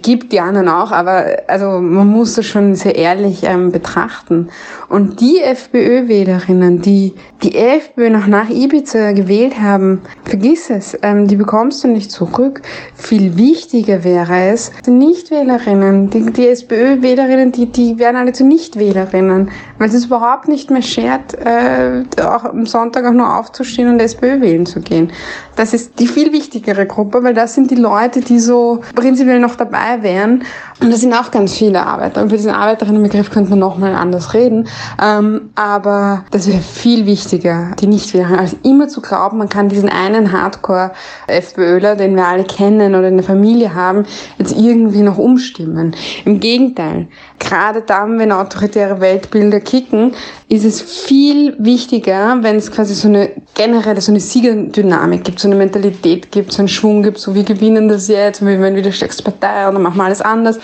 gibt 0.02 0.32
die 0.32 0.40
anderen 0.40 0.68
auch, 0.68 0.92
aber 0.92 1.24
also 1.48 1.80
man 1.80 2.08
muss 2.08 2.34
das 2.34 2.46
schon 2.46 2.74
sehr 2.74 2.96
ehrlich 2.96 3.42
ähm, 3.44 3.72
betrachten. 3.72 4.48
Und 4.88 5.20
die 5.20 5.40
FPÖ-Wählerinnen, 5.40 6.80
die 6.80 7.14
die 7.42 7.54
FPÖ 7.54 8.10
noch 8.10 8.26
nach 8.26 8.48
Ibiza 8.48 9.12
gewählt 9.12 9.60
haben, 9.60 10.00
vergiss 10.24 10.70
es, 10.70 10.96
ähm, 11.02 11.26
die 11.26 11.36
bekommst 11.36 11.84
du 11.84 11.88
nicht 11.88 12.10
zurück. 12.10 12.62
Viel 12.94 13.36
wichtiger 13.36 14.04
wäre 14.04 14.48
es, 14.48 14.72
die 14.86 14.90
Nichtwählerinnen, 14.90 16.10
die, 16.10 16.32
die 16.32 16.48
SPÖ-Wählerinnen, 16.48 17.52
die, 17.52 17.66
die 17.66 17.98
werden 17.98 18.16
alle 18.16 18.32
zu 18.32 18.44
Nichtwählerinnen, 18.44 19.50
weil 19.78 19.88
es 19.88 20.06
überhaupt 20.06 20.48
nicht 20.48 20.70
mehr 20.70 20.82
schert, 20.82 21.34
äh, 21.34 22.04
auch 22.22 22.44
am 22.44 22.66
Sonntag 22.66 23.04
auch 23.04 23.12
nur 23.12 23.38
aufzustehen 23.38 23.88
und 23.88 24.00
SPÖ 24.00 24.40
wählen 24.40 24.66
zu 24.66 24.80
gehen. 24.80 25.12
Das 25.56 25.74
ist 25.74 25.98
die 25.98 26.06
viel 26.06 26.32
wichtigere 26.32 26.86
Gruppe, 26.86 27.22
weil 27.22 27.34
das 27.34 27.54
sind 27.54 27.70
die 27.70 27.76
Leute, 27.76 28.20
die 28.20 28.38
so 28.38 28.80
prinzipiell 28.94 29.40
noch 29.40 29.56
dabei 29.56 29.65
wären. 29.72 30.44
Und 30.80 30.92
das 30.92 31.00
sind 31.00 31.14
auch 31.14 31.30
ganz 31.30 31.54
viele 31.54 31.84
Arbeiter. 31.86 32.22
Und 32.22 32.30
für 32.30 32.36
diesen 32.36 32.50
Arbeiterinnenbegriff 32.50 33.30
könnte 33.30 33.50
man 33.50 33.58
nochmal 33.58 33.94
anders 33.94 34.34
reden. 34.34 34.68
Ähm, 35.02 35.50
aber 35.54 36.24
das 36.30 36.46
wäre 36.46 36.60
viel 36.60 37.06
wichtiger, 37.06 37.72
die 37.80 37.86
nicht 37.86 38.12
wären, 38.14 38.38
als 38.38 38.56
immer 38.62 38.88
zu 38.88 39.00
glauben, 39.00 39.38
man 39.38 39.48
kann 39.48 39.68
diesen 39.68 39.88
einen 39.88 40.32
Hardcore-FPÖler, 40.32 41.96
den 41.96 42.16
wir 42.16 42.26
alle 42.26 42.44
kennen 42.44 42.94
oder 42.94 43.08
in 43.08 43.16
der 43.16 43.24
Familie 43.24 43.74
haben, 43.74 44.04
jetzt 44.38 44.56
irgendwie 44.56 45.02
noch 45.02 45.18
umstimmen. 45.18 45.94
Im 46.24 46.40
Gegenteil. 46.40 47.08
Gerade 47.38 47.82
dann, 47.82 48.18
wenn 48.18 48.32
autoritäre 48.32 49.00
Weltbilder 49.00 49.60
kicken, 49.60 50.12
ist 50.48 50.64
es 50.64 50.80
viel 50.80 51.54
wichtiger, 51.58 52.38
wenn 52.40 52.56
es 52.56 52.70
quasi 52.70 52.94
so 52.94 53.08
eine 53.08 53.30
generelle, 53.54 54.00
so 54.00 54.10
eine 54.10 54.20
Siegerdynamik 54.20 55.24
gibt, 55.24 55.40
so 55.40 55.48
eine 55.48 55.56
Mentalität 55.56 56.32
gibt, 56.32 56.52
so 56.52 56.60
einen 56.60 56.68
Schwung 56.68 57.02
gibt, 57.02 57.18
so 57.18 57.34
wir 57.34 57.44
gewinnen 57.44 57.88
das 57.88 58.08
jetzt, 58.08 58.44
wir 58.44 58.58
werden 58.60 58.76
wieder 58.76 58.90
stärkste 58.90 59.22
Partei 59.22 59.68
und 59.68 59.74
dann 59.74 59.82
machen 59.82 59.98
wir 59.98 60.04
alles 60.04 60.22
anders. 60.22 60.58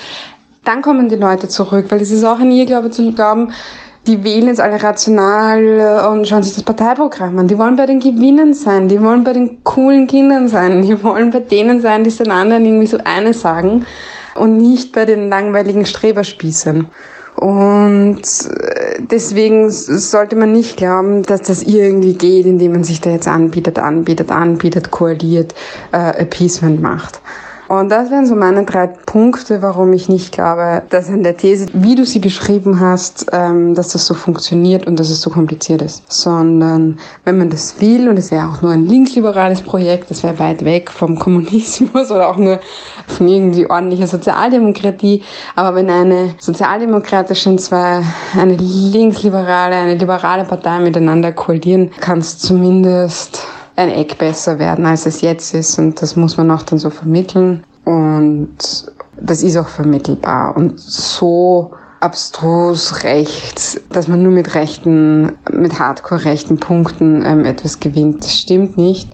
Dann 0.64 0.80
kommen 0.80 1.08
die 1.08 1.16
Leute 1.16 1.48
zurück, 1.48 1.86
weil 1.90 2.00
es 2.00 2.10
ist 2.10 2.24
auch 2.24 2.38
ein 2.38 2.50
Irrglaube 2.50 2.90
zu 2.90 3.12
glauben, 3.12 3.52
die 4.06 4.24
wählen 4.24 4.48
jetzt 4.48 4.60
alle 4.60 4.82
rational 4.82 6.08
und 6.10 6.26
schauen 6.26 6.42
sich 6.42 6.54
das 6.54 6.64
Parteiprogramm 6.64 7.38
an. 7.38 7.48
Die 7.48 7.58
wollen 7.58 7.76
bei 7.76 7.86
den 7.86 8.00
Gewinnen 8.00 8.54
sein, 8.54 8.88
die 8.88 9.00
wollen 9.00 9.22
bei 9.22 9.32
den 9.32 9.62
coolen 9.62 10.06
Kindern 10.06 10.48
sein, 10.48 10.82
die 10.82 11.02
wollen 11.04 11.30
bei 11.30 11.40
denen 11.40 11.80
sein, 11.80 12.02
die 12.02 12.08
es 12.08 12.16
den 12.16 12.30
anderen 12.30 12.64
irgendwie 12.64 12.86
so 12.86 12.98
eine 13.04 13.34
sagen 13.34 13.86
und 14.34 14.56
nicht 14.56 14.92
bei 14.92 15.04
den 15.04 15.28
langweiligen 15.28 15.86
Streberspießern. 15.86 16.88
Und 17.36 18.22
deswegen 18.98 19.70
sollte 19.70 20.36
man 20.36 20.52
nicht 20.52 20.76
glauben, 20.76 21.22
dass 21.22 21.42
das 21.42 21.62
irgendwie 21.62 22.14
geht, 22.14 22.46
indem 22.46 22.72
man 22.72 22.84
sich 22.84 23.00
da 23.00 23.10
jetzt 23.10 23.26
anbietet, 23.26 23.78
anbietet, 23.78 24.30
anbietet, 24.30 24.90
koaliert, 24.90 25.54
äh, 25.92 26.22
Appeasement 26.22 26.82
macht. 26.82 27.20
Und 27.72 27.88
das 27.88 28.10
wären 28.10 28.26
so 28.26 28.34
meine 28.34 28.66
drei 28.66 28.86
Punkte, 28.86 29.62
warum 29.62 29.94
ich 29.94 30.06
nicht 30.06 30.30
glaube, 30.30 30.82
dass 30.90 31.08
an 31.08 31.22
der 31.22 31.38
These, 31.38 31.68
wie 31.72 31.94
du 31.94 32.04
sie 32.04 32.18
beschrieben 32.18 32.80
hast, 32.80 33.28
ähm, 33.32 33.74
dass 33.74 33.92
das 33.92 34.04
so 34.04 34.12
funktioniert 34.12 34.86
und 34.86 35.00
dass 35.00 35.08
es 35.08 35.22
so 35.22 35.30
kompliziert 35.30 35.80
ist. 35.80 36.12
Sondern 36.12 36.98
wenn 37.24 37.38
man 37.38 37.48
das 37.48 37.80
will, 37.80 38.10
und 38.10 38.18
es 38.18 38.30
wäre 38.30 38.46
auch 38.46 38.60
nur 38.60 38.72
ein 38.72 38.84
linksliberales 38.86 39.62
Projekt, 39.62 40.10
das 40.10 40.22
wäre 40.22 40.38
weit 40.38 40.66
weg 40.66 40.90
vom 40.90 41.18
Kommunismus 41.18 42.10
oder 42.10 42.28
auch 42.28 42.36
nur 42.36 42.60
von 43.06 43.26
irgendwie 43.26 43.66
ordentlicher 43.70 44.06
Sozialdemokratie, 44.06 45.22
aber 45.56 45.74
wenn 45.74 45.88
eine 45.88 46.34
sozialdemokratische 46.40 47.48
und 47.48 47.58
zwar 47.58 48.02
eine 48.38 48.54
linksliberale, 48.54 49.76
eine 49.76 49.94
liberale 49.94 50.44
Partei 50.44 50.78
miteinander 50.80 51.32
koalieren, 51.32 51.90
kann 52.02 52.18
es 52.18 52.36
zumindest 52.36 53.46
ein 53.76 53.88
Eck 53.88 54.18
besser 54.18 54.58
werden, 54.58 54.86
als 54.86 55.06
es 55.06 55.20
jetzt 55.20 55.54
ist. 55.54 55.78
Und 55.78 56.00
das 56.02 56.16
muss 56.16 56.36
man 56.36 56.50
auch 56.50 56.62
dann 56.62 56.78
so 56.78 56.90
vermitteln. 56.90 57.64
Und 57.84 58.56
das 59.20 59.42
ist 59.42 59.56
auch 59.56 59.68
vermittelbar. 59.68 60.56
Und 60.56 60.78
so 60.78 61.72
abstrus 62.00 63.04
rechts, 63.04 63.80
dass 63.90 64.08
man 64.08 64.22
nur 64.22 64.32
mit 64.32 64.54
rechten, 64.54 65.32
mit 65.50 65.78
hardcore-rechten 65.78 66.58
Punkten 66.58 67.24
ähm, 67.24 67.44
etwas 67.44 67.78
gewinnt. 67.78 68.24
Das 68.24 68.34
stimmt 68.34 68.76
nicht. 68.76 69.08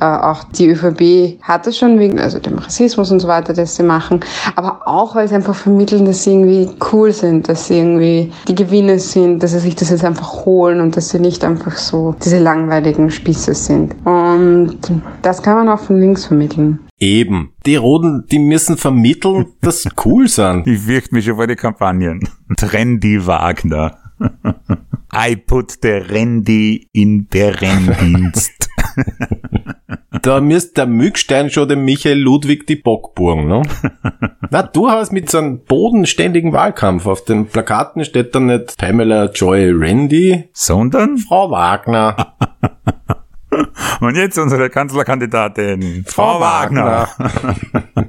Äh, 0.00 0.04
auch 0.04 0.44
die 0.44 0.68
ÖVP 0.68 1.40
hat 1.42 1.66
es 1.66 1.78
schon 1.78 1.98
wegen 1.98 2.18
also 2.18 2.38
dem 2.38 2.58
Rassismus 2.58 3.10
und 3.10 3.20
so 3.20 3.28
weiter, 3.28 3.52
das 3.52 3.76
sie 3.76 3.82
machen, 3.82 4.20
aber 4.56 4.86
auch 4.86 5.14
weil 5.14 5.28
sie 5.28 5.34
einfach 5.34 5.54
vermitteln, 5.54 6.04
dass 6.04 6.24
sie 6.24 6.32
irgendwie 6.32 6.68
cool 6.92 7.12
sind, 7.12 7.48
dass 7.48 7.68
sie 7.68 7.78
irgendwie 7.78 8.32
die 8.48 8.54
Gewinne 8.54 8.98
sind, 8.98 9.42
dass 9.42 9.52
sie 9.52 9.60
sich 9.60 9.76
das 9.76 9.90
jetzt 9.90 10.04
einfach 10.04 10.44
holen 10.44 10.80
und 10.80 10.96
dass 10.96 11.10
sie 11.10 11.20
nicht 11.20 11.44
einfach 11.44 11.76
so 11.76 12.14
diese 12.24 12.38
langweiligen 12.38 13.10
Spieße 13.10 13.54
sind. 13.54 13.94
Und 14.04 14.78
das 15.22 15.42
kann 15.42 15.56
man 15.56 15.68
auch 15.68 15.80
von 15.80 16.00
links 16.00 16.26
vermitteln. 16.26 16.80
Eben. 16.98 17.52
Die 17.66 17.76
Roten, 17.76 18.24
die 18.30 18.38
müssen 18.38 18.76
vermitteln, 18.76 19.46
dass 19.60 19.86
cool 20.04 20.28
sind. 20.28 20.66
Ich 20.66 20.80
fürchte 20.80 21.14
mich 21.14 21.24
schon 21.24 21.36
vor 21.36 21.46
die 21.46 21.56
Kampagnen. 21.56 22.20
Trendy 22.56 23.26
Wagner. 23.26 23.96
I 25.12 25.36
put 25.36 25.72
the 25.82 26.02
Randy 26.08 26.88
in 26.92 27.28
der 27.28 27.60
Renndienst. 27.60 28.70
Da 30.24 30.40
müsste 30.40 30.72
der 30.72 30.86
Mückstein 30.86 31.50
schon 31.50 31.68
dem 31.68 31.84
Michael 31.84 32.18
Ludwig 32.18 32.66
die 32.66 32.76
Bockburgen, 32.76 33.46
ne? 33.46 33.60
Na, 34.50 34.62
du 34.62 34.88
hast 34.88 35.12
mit 35.12 35.30
so 35.30 35.36
einem 35.36 35.58
bodenständigen 35.58 36.54
Wahlkampf. 36.54 37.04
Auf 37.06 37.26
den 37.26 37.44
Plakaten 37.44 38.06
steht 38.06 38.34
dann 38.34 38.46
nicht 38.46 38.78
Pamela 38.78 39.26
Joy 39.26 39.70
Randy, 39.70 40.48
sondern 40.54 41.18
Frau 41.18 41.50
Wagner. 41.50 42.36
Und 44.00 44.16
jetzt 44.16 44.38
unsere 44.38 44.70
Kanzlerkandidatin, 44.70 46.04
Frau, 46.06 46.32
Frau 46.32 46.40
Wagner. 46.40 47.08
Wagner. 47.18 48.08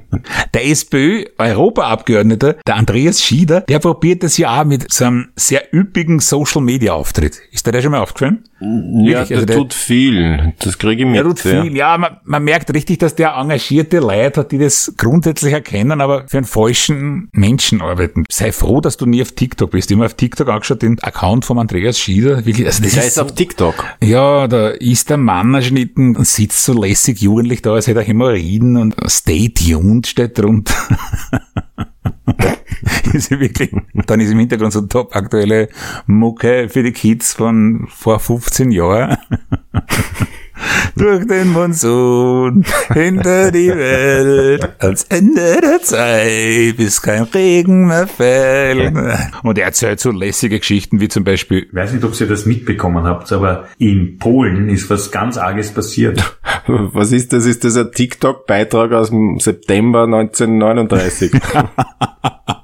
Der 0.54 0.66
SPÖ-Europaabgeordnete, 0.68 2.56
der 2.66 2.76
Andreas 2.76 3.22
Schieder, 3.22 3.60
der 3.60 3.78
probiert 3.78 4.22
das 4.22 4.38
ja 4.38 4.60
auch 4.60 4.64
mit 4.64 4.90
so 4.92 5.04
einem 5.04 5.28
sehr 5.36 5.72
üppigen 5.72 6.18
Social-Media-Auftritt. 6.18 7.40
Ist 7.52 7.66
dir 7.66 7.72
der 7.72 7.82
schon 7.82 7.92
mal 7.92 8.00
aufgefallen? 8.00 8.44
Ja, 8.58 9.18
also 9.18 9.34
der, 9.34 9.46
der, 9.46 9.56
tut 9.56 9.74
viel. 9.74 10.54
Das 10.60 10.78
kriege 10.78 11.02
ich 11.02 11.06
mit. 11.06 11.16
Der 11.16 11.24
tut 11.24 11.44
ja. 11.44 11.62
viel. 11.62 11.76
Ja, 11.76 11.98
man, 11.98 12.16
man, 12.24 12.42
merkt 12.42 12.72
richtig, 12.72 12.98
dass 12.98 13.14
der 13.14 13.34
engagierte 13.34 13.98
Leute 13.98 14.40
hat, 14.40 14.52
die 14.52 14.58
das 14.58 14.94
grundsätzlich 14.96 15.52
erkennen, 15.52 16.00
aber 16.00 16.26
für 16.26 16.38
einen 16.38 16.46
falschen 16.46 17.28
Menschen 17.32 17.82
arbeiten. 17.82 18.24
Sei 18.30 18.52
froh, 18.52 18.80
dass 18.80 18.96
du 18.96 19.04
nie 19.04 19.20
auf 19.20 19.32
TikTok 19.32 19.72
bist. 19.72 19.90
Ich 19.90 19.96
habe 19.96 20.06
auf 20.06 20.14
TikTok 20.14 20.48
angeschaut, 20.48 20.80
den 20.80 20.98
Account 21.02 21.44
von 21.44 21.58
Andreas 21.58 21.98
Schieder. 21.98 22.46
Wirklich, 22.46 22.66
also 22.66 22.82
das 22.82 22.94
der 22.94 23.02
ist, 23.02 23.08
ist 23.08 23.18
auf 23.18 23.34
TikTok. 23.34 23.74
Ja, 24.02 24.48
da 24.48 24.68
ist 24.68 25.10
der 25.10 25.18
Mann 25.18 25.52
erschnitten 25.52 26.16
und 26.16 26.26
sitzt 26.26 26.64
so 26.64 26.72
lässig 26.72 27.20
jugendlich 27.20 27.60
da, 27.60 27.74
als 27.74 27.88
hätte 27.88 28.00
er 28.00 28.06
Hämorrhoiden 28.06 28.78
und 28.78 28.96
Stay 29.06 29.50
tuned 29.50 30.06
steht 30.06 30.38
drunter. 30.38 30.74
ist 33.12 33.30
wirklich, 33.30 33.70
dann 34.06 34.20
ist 34.20 34.30
im 34.30 34.38
Hintergrund 34.38 34.72
so 34.72 34.82
top 34.82 35.14
aktuelle 35.14 35.68
Mucke 36.06 36.68
für 36.68 36.82
die 36.82 36.92
Kids 36.92 37.34
von 37.34 37.86
vor 37.88 38.20
15 38.20 38.70
Jahren. 38.70 39.16
Durch 40.96 41.26
den 41.26 41.52
Monsun, 41.52 42.64
hinter 42.90 43.50
die 43.50 43.68
Welt, 43.68 44.66
ans 44.78 45.04
Ende 45.04 45.60
der 45.60 45.82
Zeit, 45.82 46.78
bis 46.78 47.02
kein 47.02 47.24
Regen 47.24 47.88
mehr 47.88 48.06
fällt. 48.06 48.94
Und 49.42 49.58
er 49.58 49.66
erzählt 49.66 50.00
so 50.00 50.10
lässige 50.10 50.58
Geschichten 50.58 50.98
wie 50.98 51.08
zum 51.08 51.24
Beispiel. 51.24 51.66
Ich 51.68 51.74
weiß 51.74 51.92
nicht, 51.92 52.04
ob 52.04 52.18
ihr 52.18 52.26
das 52.26 52.46
mitbekommen 52.46 53.04
habt, 53.04 53.30
aber 53.32 53.68
in 53.76 54.16
Polen 54.16 54.70
ist 54.70 54.88
was 54.88 55.10
ganz 55.10 55.36
Arges 55.36 55.72
passiert. 55.72 56.38
Was 56.66 57.12
ist 57.12 57.34
das? 57.34 57.44
Ist 57.44 57.64
das 57.64 57.76
ein 57.76 57.92
TikTok-Beitrag 57.92 58.92
aus 58.92 59.10
dem 59.10 59.38
September 59.38 60.04
1939? 60.04 61.32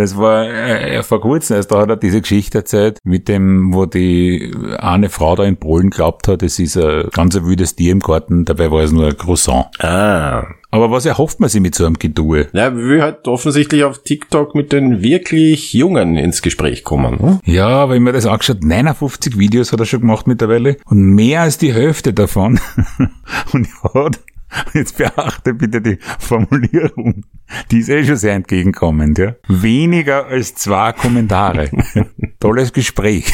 Das 0.00 0.16
war 0.16 0.48
äh, 0.48 1.02
vor 1.02 1.20
kurzem 1.20 1.56
erst, 1.56 1.70
da 1.70 1.82
hat 1.82 1.90
er 1.90 1.96
diese 1.98 2.22
Geschichte 2.22 2.56
erzählt, 2.56 2.96
mit 3.04 3.28
dem, 3.28 3.74
wo 3.74 3.84
die 3.84 4.50
eine 4.78 5.10
Frau 5.10 5.36
da 5.36 5.44
in 5.44 5.58
Polen 5.58 5.90
glaubt 5.90 6.26
hat, 6.26 6.42
es 6.42 6.58
ist 6.58 6.78
ein 6.78 7.08
ganz 7.12 7.36
ein 7.36 7.46
wildes 7.46 7.76
Tier 7.76 7.92
im 7.92 8.00
Garten, 8.00 8.46
dabei 8.46 8.70
war 8.70 8.82
es 8.82 8.92
nur 8.92 9.08
ein 9.08 9.16
Croissant. 9.18 9.66
Ah. 9.78 10.46
Aber 10.70 10.90
was 10.90 11.04
erhofft 11.04 11.38
man 11.38 11.50
sich 11.50 11.60
mit 11.60 11.74
so 11.74 11.84
einem 11.84 11.98
Gedue? 11.98 12.48
Ja, 12.54 12.74
wir 12.74 13.02
halt 13.02 13.28
offensichtlich 13.28 13.84
auf 13.84 14.02
TikTok 14.02 14.54
mit 14.54 14.72
den 14.72 15.02
wirklich 15.02 15.74
Jungen 15.74 16.16
ins 16.16 16.40
Gespräch 16.40 16.82
kommen. 16.82 17.18
Ne? 17.20 17.40
Ja, 17.44 17.90
wenn 17.90 18.02
man 18.02 18.14
das 18.14 18.24
angeschaut, 18.24 18.62
59 18.62 19.36
Videos 19.36 19.70
hat 19.70 19.80
er 19.80 19.86
schon 19.86 20.00
gemacht 20.00 20.26
mittlerweile 20.26 20.78
und 20.86 21.02
mehr 21.02 21.42
als 21.42 21.58
die 21.58 21.74
Hälfte 21.74 22.14
davon. 22.14 22.58
und 23.52 23.68
hat 23.94 24.20
Jetzt 24.74 24.98
beachte 24.98 25.54
bitte 25.54 25.80
die 25.80 25.98
Formulierung. 26.18 27.24
Die 27.70 27.78
ist 27.78 27.88
eh 27.88 28.04
schon 28.04 28.16
sehr 28.16 28.34
entgegenkommend, 28.34 29.18
ja. 29.18 29.34
Weniger 29.48 30.26
als 30.26 30.54
zwei 30.54 30.92
Kommentare. 30.92 31.70
Tolles 32.40 32.72
Gespräch. 32.72 33.32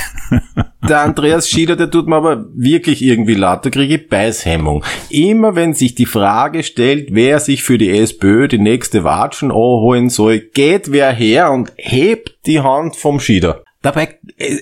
Der 0.89 1.01
Andreas 1.01 1.49
Schieder, 1.49 1.77
der 1.77 1.91
tut 1.91 2.07
mir 2.07 2.17
aber 2.17 2.47
wirklich 2.55 3.03
irgendwie 3.03 3.35
leid. 3.35 3.65
Da 3.65 3.71
kriege 3.71 3.97
ich 3.97 4.09
Beißhemmung. 4.09 4.85
Immer 5.11 5.55
wenn 5.57 5.75
sich 5.75 5.95
die 5.95 6.07
Frage 6.07 6.63
stellt, 6.63 7.09
wer 7.13 7.41
sich 7.41 7.63
für 7.63 7.79
die 7.79 7.91
SPÖ 7.91 8.49
die 8.49 8.59
nächste 8.59 9.05
Watschen 9.05 9.53
holen 9.53 10.11
soll, 10.11 10.41
geht 10.41 10.93
wer 10.93 11.13
her 11.13 11.51
und 11.51 11.73
hebt 11.77 12.47
die 12.47 12.61
Hand 12.61 12.97
vom 12.97 13.21
Schieder. 13.21 13.63
Dabei, 13.87 14.19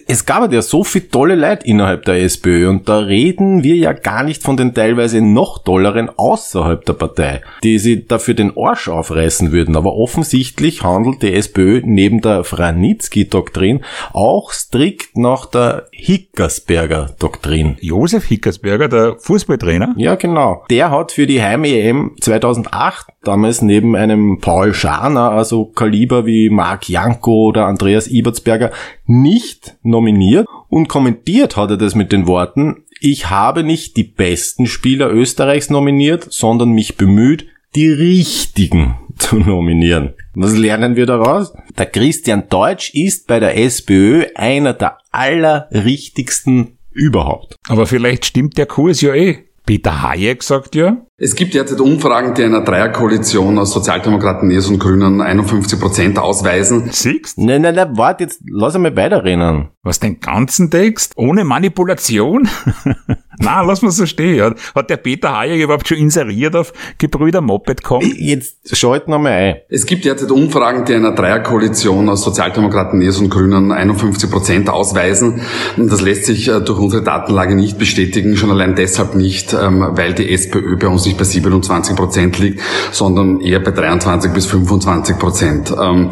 es 0.06 0.26
gab 0.26 0.52
ja 0.52 0.60
so 0.60 0.84
viele 0.84 1.08
tolle 1.08 1.34
Leute 1.34 1.66
innerhalb 1.66 2.04
der 2.04 2.22
SPÖ 2.22 2.68
und 2.68 2.87
da 2.90 2.98
reden 2.98 3.62
wir 3.62 3.74
ja 3.74 3.94
gar 3.94 4.22
nicht 4.22 4.42
von 4.42 4.58
den 4.58 4.74
teilweise 4.74 5.22
noch 5.22 5.64
tolleren 5.64 6.10
außerhalb 6.14 6.84
der 6.84 6.92
Partei, 6.92 7.40
die 7.62 7.78
sie 7.78 8.06
dafür 8.06 8.34
den 8.34 8.52
Arsch 8.54 8.87
aufreißen 8.87 9.50
würden. 9.50 9.76
Aber 9.76 9.94
offensichtlich 9.94 10.82
handelt 10.82 11.22
die 11.22 11.32
SPÖ 11.32 11.80
neben 11.87 12.20
der 12.20 12.44
Franitzky-Doktrin 12.44 13.82
auch 14.12 14.52
strikt 14.52 15.16
nach 15.16 15.46
der 15.46 15.87
Hickersberger-Doktrin. 15.92 17.78
Josef 17.80 18.26
Hickersberger, 18.26 18.88
der 18.88 19.16
Fußballtrainer? 19.20 19.94
Ja, 19.96 20.16
genau. 20.16 20.66
Der 20.68 20.90
hat 20.90 21.12
für 21.12 21.26
die 21.26 21.40
Heim-EM 21.40 22.16
2008 22.20 23.06
damals 23.24 23.62
neben 23.62 23.96
einem 23.96 24.38
Paul 24.40 24.74
Scharner, 24.74 25.30
also 25.30 25.66
Kaliber 25.66 26.26
wie 26.26 26.50
Marc 26.50 26.88
Janko 26.88 27.48
oder 27.48 27.66
Andreas 27.66 28.08
Ibertsberger, 28.08 28.70
nicht 29.06 29.76
nominiert 29.82 30.46
und 30.68 30.88
kommentiert 30.88 31.56
hat 31.56 31.70
er 31.70 31.76
das 31.76 31.94
mit 31.94 32.12
den 32.12 32.26
Worten, 32.26 32.84
ich 33.00 33.28
habe 33.30 33.64
nicht 33.64 33.96
die 33.96 34.04
besten 34.04 34.66
Spieler 34.66 35.10
Österreichs 35.10 35.68
nominiert, 35.68 36.26
sondern 36.30 36.70
mich 36.70 36.96
bemüht, 36.96 37.46
die 37.74 37.90
richtigen 37.90 38.96
zu 39.16 39.37
nominieren. 39.37 40.14
Was 40.34 40.56
lernen 40.56 40.96
wir 40.96 41.06
daraus? 41.06 41.52
Der 41.76 41.87
Christian 41.87 42.48
Deutsch 42.48 42.94
ist 42.94 43.26
bei 43.26 43.40
der 43.40 43.56
SPÖ 43.58 44.26
einer 44.34 44.72
der 44.72 44.98
allerrichtigsten 45.10 46.78
überhaupt. 46.92 47.56
Aber 47.68 47.87
vielleicht 47.87 48.24
stimmt 48.24 48.56
der 48.56 48.66
Kurs 48.66 49.00
ja 49.00 49.14
eh. 49.14 49.44
Peter 49.66 50.02
Hayek 50.02 50.42
sagt 50.42 50.74
ja, 50.74 51.06
es 51.16 51.37
gibt 51.37 51.55
derzeit 51.55 51.81
Umfragen, 51.81 52.35
die 52.35 52.42
einer 52.42 52.62
Dreierkoalition 52.62 53.57
aus 53.61 53.72
Sozialdemokraten, 53.72 54.48
NES 54.48 54.66
und 54.66 54.81
Grünen 54.81 55.20
51 55.20 55.79
Prozent 55.79 56.18
ausweisen. 56.18 56.88
Siehst? 56.90 57.38
Nein, 57.38 57.62
nein, 57.62 57.77
nein, 57.77 57.96
warte, 57.96 58.24
jetzt 58.24 58.40
lass 58.44 58.74
einmal 58.74 58.96
weiterrennen. 58.96 59.68
Was, 59.85 60.00
den 60.00 60.18
ganzen 60.18 60.72
Text? 60.72 61.12
Ohne 61.14 61.44
Manipulation? 61.44 62.48
Na, 63.38 63.61
lass 63.62 63.83
mal 63.83 63.90
so 63.90 64.07
stehen. 64.07 64.55
Hat 64.74 64.90
der 64.90 64.96
Peter 64.96 65.37
Hayek 65.37 65.62
überhaupt 65.62 65.87
schon 65.87 65.98
inseriert 65.98 66.57
auf 66.57 66.72
Gebrüder 66.98 67.40
Moped.com? 67.40 68.00
Jetzt 68.16 68.77
schalten 68.77 69.11
wir 69.11 69.18
mal 69.18 69.33
ein. 69.33 69.57
Es 69.68 69.87
gibt 69.87 70.05
derzeit 70.05 70.31
Umfragen, 70.31 70.85
die 70.85 70.94
einer 70.94 71.12
Dreierkoalition 71.12 72.09
aus 72.09 72.24
Sozialdemokraten, 72.24 72.98
NES 72.98 73.18
und 73.18 73.29
Grünen 73.29 73.72
51 73.72 74.31
Prozent 74.31 74.70
ausweisen. 74.70 75.42
Das 75.77 76.00
lässt 76.00 76.24
sich 76.24 76.48
äh, 76.48 76.61
durch 76.61 76.79
unsere 76.79 77.03
Datenlage 77.03 77.55
nicht 77.55 77.79
bestätigen, 77.79 78.37
schon 78.37 78.50
allein 78.50 78.74
deshalb 78.74 79.14
nicht, 79.14 79.53
ähm, 79.53 79.87
weil 79.90 80.14
die 80.14 80.33
SPÖ 80.33 80.77
bei 80.77 80.88
uns 80.88 81.03
nicht 81.06 81.18
bei 81.18 81.24
27 81.24 81.96
Prozent 81.96 82.38
liegt, 82.38 82.60
sondern 82.92 83.40
eher 83.40 83.60
bei 83.60 83.70
23 83.70 84.32
bis 84.32 84.46
25 84.46 85.18
Prozent. 85.18 85.74
Ähm, 85.80 86.10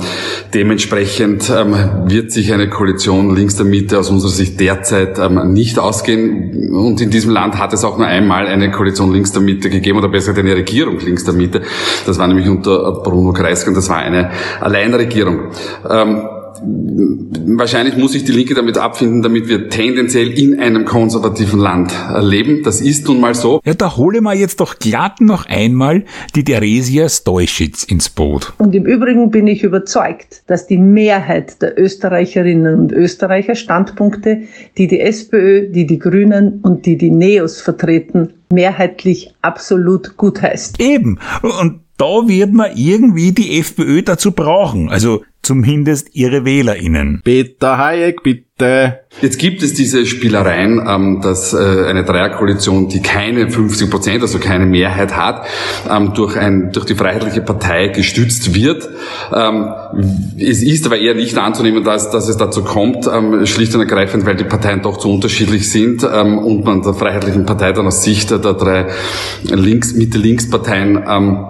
dementsprechend 0.55 1.51
ähm, 1.51 1.75
wird 2.07 2.33
sich 2.33 2.53
eine 2.53 2.69
Koalition 2.69 3.35
links 3.35 3.57
der 3.57 3.67
Mitte 3.67 3.99
aus 3.99 4.11
unserer 4.11 4.31
Sicht 4.31 4.61
derzeit 4.61 5.19
ähm, 5.19 5.53
nicht 5.53 5.79
ausgehen. 5.79 6.73
Und 6.73 7.01
in 7.01 7.11
diesem 7.11 7.31
Land 7.31 7.59
hat 7.59 7.73
es 7.73 7.85
auch 7.85 7.99
nur 7.99 8.07
einmal 8.07 8.47
eine 8.47 8.71
Koalition 8.71 9.13
links 9.13 9.33
der 9.33 9.43
Mitte 9.43 9.71
gegeben, 9.71 9.99
oder 9.99 10.09
besser 10.09 10.37
eine 10.37 10.55
Regierung 10.55 10.99
links 11.01 11.25
der 11.25 11.35
Mitte. 11.35 11.63
Das 12.07 12.19
war 12.19 12.27
nämlich 12.27 12.49
unter 12.49 12.93
Bruno 13.03 13.33
Kreisky 13.33 13.69
und 13.69 13.77
das 13.77 13.89
war 13.89 13.99
eine 13.99 14.31
Alleinregierung. 14.61 15.51
Wahrscheinlich 16.65 17.97
muss 17.97 18.13
sich 18.13 18.25
die 18.25 18.33
Linke 18.33 18.55
damit 18.55 18.79
abfinden, 18.79 19.23
damit 19.23 19.49
wir 19.49 19.69
tendenziell 19.69 20.31
in 20.39 20.59
einem 20.61 20.85
konservativen 20.85 21.59
Land 21.59 21.93
leben. 22.21 22.63
Das 22.63 22.81
ist 22.81 23.07
nun 23.09 23.21
mal 23.21 23.35
so. 23.35 23.61
Ja, 23.65 23.75
da 23.75 23.97
hole 23.97 24.21
mal 24.21 24.37
jetzt 24.37 24.61
doch 24.61 24.79
glatt 24.79 25.21
noch 25.21 25.47
einmal 25.47 26.05
die 26.35 26.45
Theresia 26.45 27.09
Steuschitz 27.09 27.83
ins 27.83 28.09
Boot. 28.09 28.53
Und 28.59 28.75
im 28.75 28.87
Übrigen 28.87 29.31
bin 29.31 29.47
ich 29.47 29.63
überzeugt, 29.65 30.43
dass 30.47 30.67
die 30.67 30.79
Mehrheit 30.79 31.61
der 31.63 31.79
Österreicherinnen 31.79 32.79
und 32.79 32.93
Österreicher 32.93 33.55
Standpunkte, 33.55 34.43
die 34.79 34.87
die 34.87 35.01
SPÖ, 35.01 35.69
die 35.69 35.87
die 35.87 35.99
Grünen 35.99 36.61
und 36.63 36.87
die 36.87 36.97
die 36.97 37.11
Neos 37.11 37.61
vertreten, 37.61 38.35
mehrheitlich 38.53 39.35
absolut 39.43 40.17
gut 40.17 40.43
heißt. 40.43 40.81
Eben. 40.81 41.19
Und 41.43 41.81
da 41.97 42.27
wird 42.27 42.53
man 42.53 42.71
irgendwie 42.77 43.33
die 43.33 43.59
FPÖ 43.59 44.03
dazu 44.03 44.33
brauchen. 44.33 44.89
Also 44.89 45.23
zumindest 45.43 46.15
ihre 46.15 46.45
WählerInnen. 46.45 47.21
Peter 47.25 47.77
Hayek, 47.77 48.23
bitte. 48.23 49.01
Jetzt 49.21 49.39
gibt 49.39 49.63
es 49.63 49.75
diese 49.75 50.07
Spielereien, 50.07 50.81
ähm, 50.89 51.21
dass 51.21 51.53
äh, 51.53 51.85
eine 51.89 52.05
Dreierkoalition, 52.05 52.89
die 52.89 53.03
keine 53.03 53.51
50 53.51 53.91
Prozent, 53.91 54.23
also 54.23 54.39
keine 54.39 54.67
Mehrheit 54.67 55.17
hat, 55.17 55.47
ähm, 55.91 56.13
durch, 56.15 56.37
ein, 56.37 56.71
durch 56.71 56.87
die 56.87 56.95
Freiheitliche 56.95 57.41
Partei 57.41 57.89
gestützt 57.89 58.55
wird. 58.55 58.89
Ähm, 59.35 59.73
es 60.39 60.63
ist 60.63 60.87
aber 60.87 60.99
eher 60.99 61.15
nicht 61.15 61.37
anzunehmen, 61.37 61.83
dass, 61.83 62.11
dass 62.11 62.29
es 62.29 62.37
dazu 62.37 62.63
kommt, 62.63 63.09
schlicht 63.45 63.75
und 63.75 63.81
ergreifend, 63.81 64.25
weil 64.25 64.37
die 64.37 64.45
Parteien 64.45 64.81
doch 64.83 64.97
zu 64.97 65.13
unterschiedlich 65.13 65.71
sind 65.71 66.05
und 66.05 66.65
man 66.65 66.83
der 66.83 66.95
Freiheitlichen 66.95 67.45
Partei 67.45 67.73
dann 67.73 67.87
aus 67.87 68.03
Sicht 68.03 68.31
der 68.31 68.39
drei 68.39 68.87
Links-Mitte-Links-Parteien 69.45 71.05
ähm, 71.09 71.45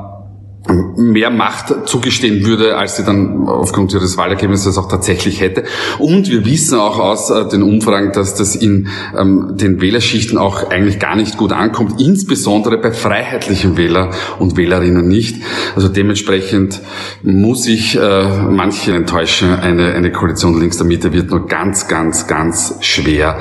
mehr 0.97 1.31
Macht 1.31 1.89
zugestehen 1.89 2.45
würde, 2.47 2.77
als 2.77 2.97
sie 2.97 3.05
dann 3.05 3.49
aufgrund 3.49 3.93
ihres 3.93 4.17
Wahlergebnisses 4.17 4.79
auch 4.79 4.89
tatsächlich 4.89 5.41
hätte. 5.41 5.65
Und 5.99 6.31
wir 6.31 6.45
wissen 6.45 6.79
auch 6.79 6.99
aus 6.99 7.31
äh, 7.31 7.49
den 7.49 7.63
Umfragen, 7.63 8.13
dass 8.13 8.35
das 8.35 8.55
in 8.55 8.89
ähm, 9.19 9.57
den 9.57 9.81
Wählerschichten 9.81 10.39
auch 10.39 10.71
eigentlich 10.71 10.99
gar 10.99 11.17
nicht 11.17 11.37
gut 11.37 11.53
ankommt, 11.53 12.01
insbesondere 12.01 12.79
bei 12.79 12.93
freiheitlichen 12.93 13.77
Wähler 13.77 14.11
und 14.39 14.57
Wählerinnen 14.57 15.07
nicht. 15.09 15.43
Also 15.75 15.89
dementsprechend 15.89 16.81
muss 17.23 17.67
ich 17.67 17.97
äh, 17.97 18.49
manche 18.49 18.95
enttäuschen. 18.95 19.55
Eine, 19.55 19.95
eine 19.95 20.13
Koalition 20.13 20.59
links 20.61 20.77
der 20.77 20.87
Mitte 20.87 21.13
wird 21.13 21.31
nur 21.31 21.47
ganz, 21.47 21.89
ganz, 21.89 22.27
ganz 22.27 22.77
schwer 22.81 23.39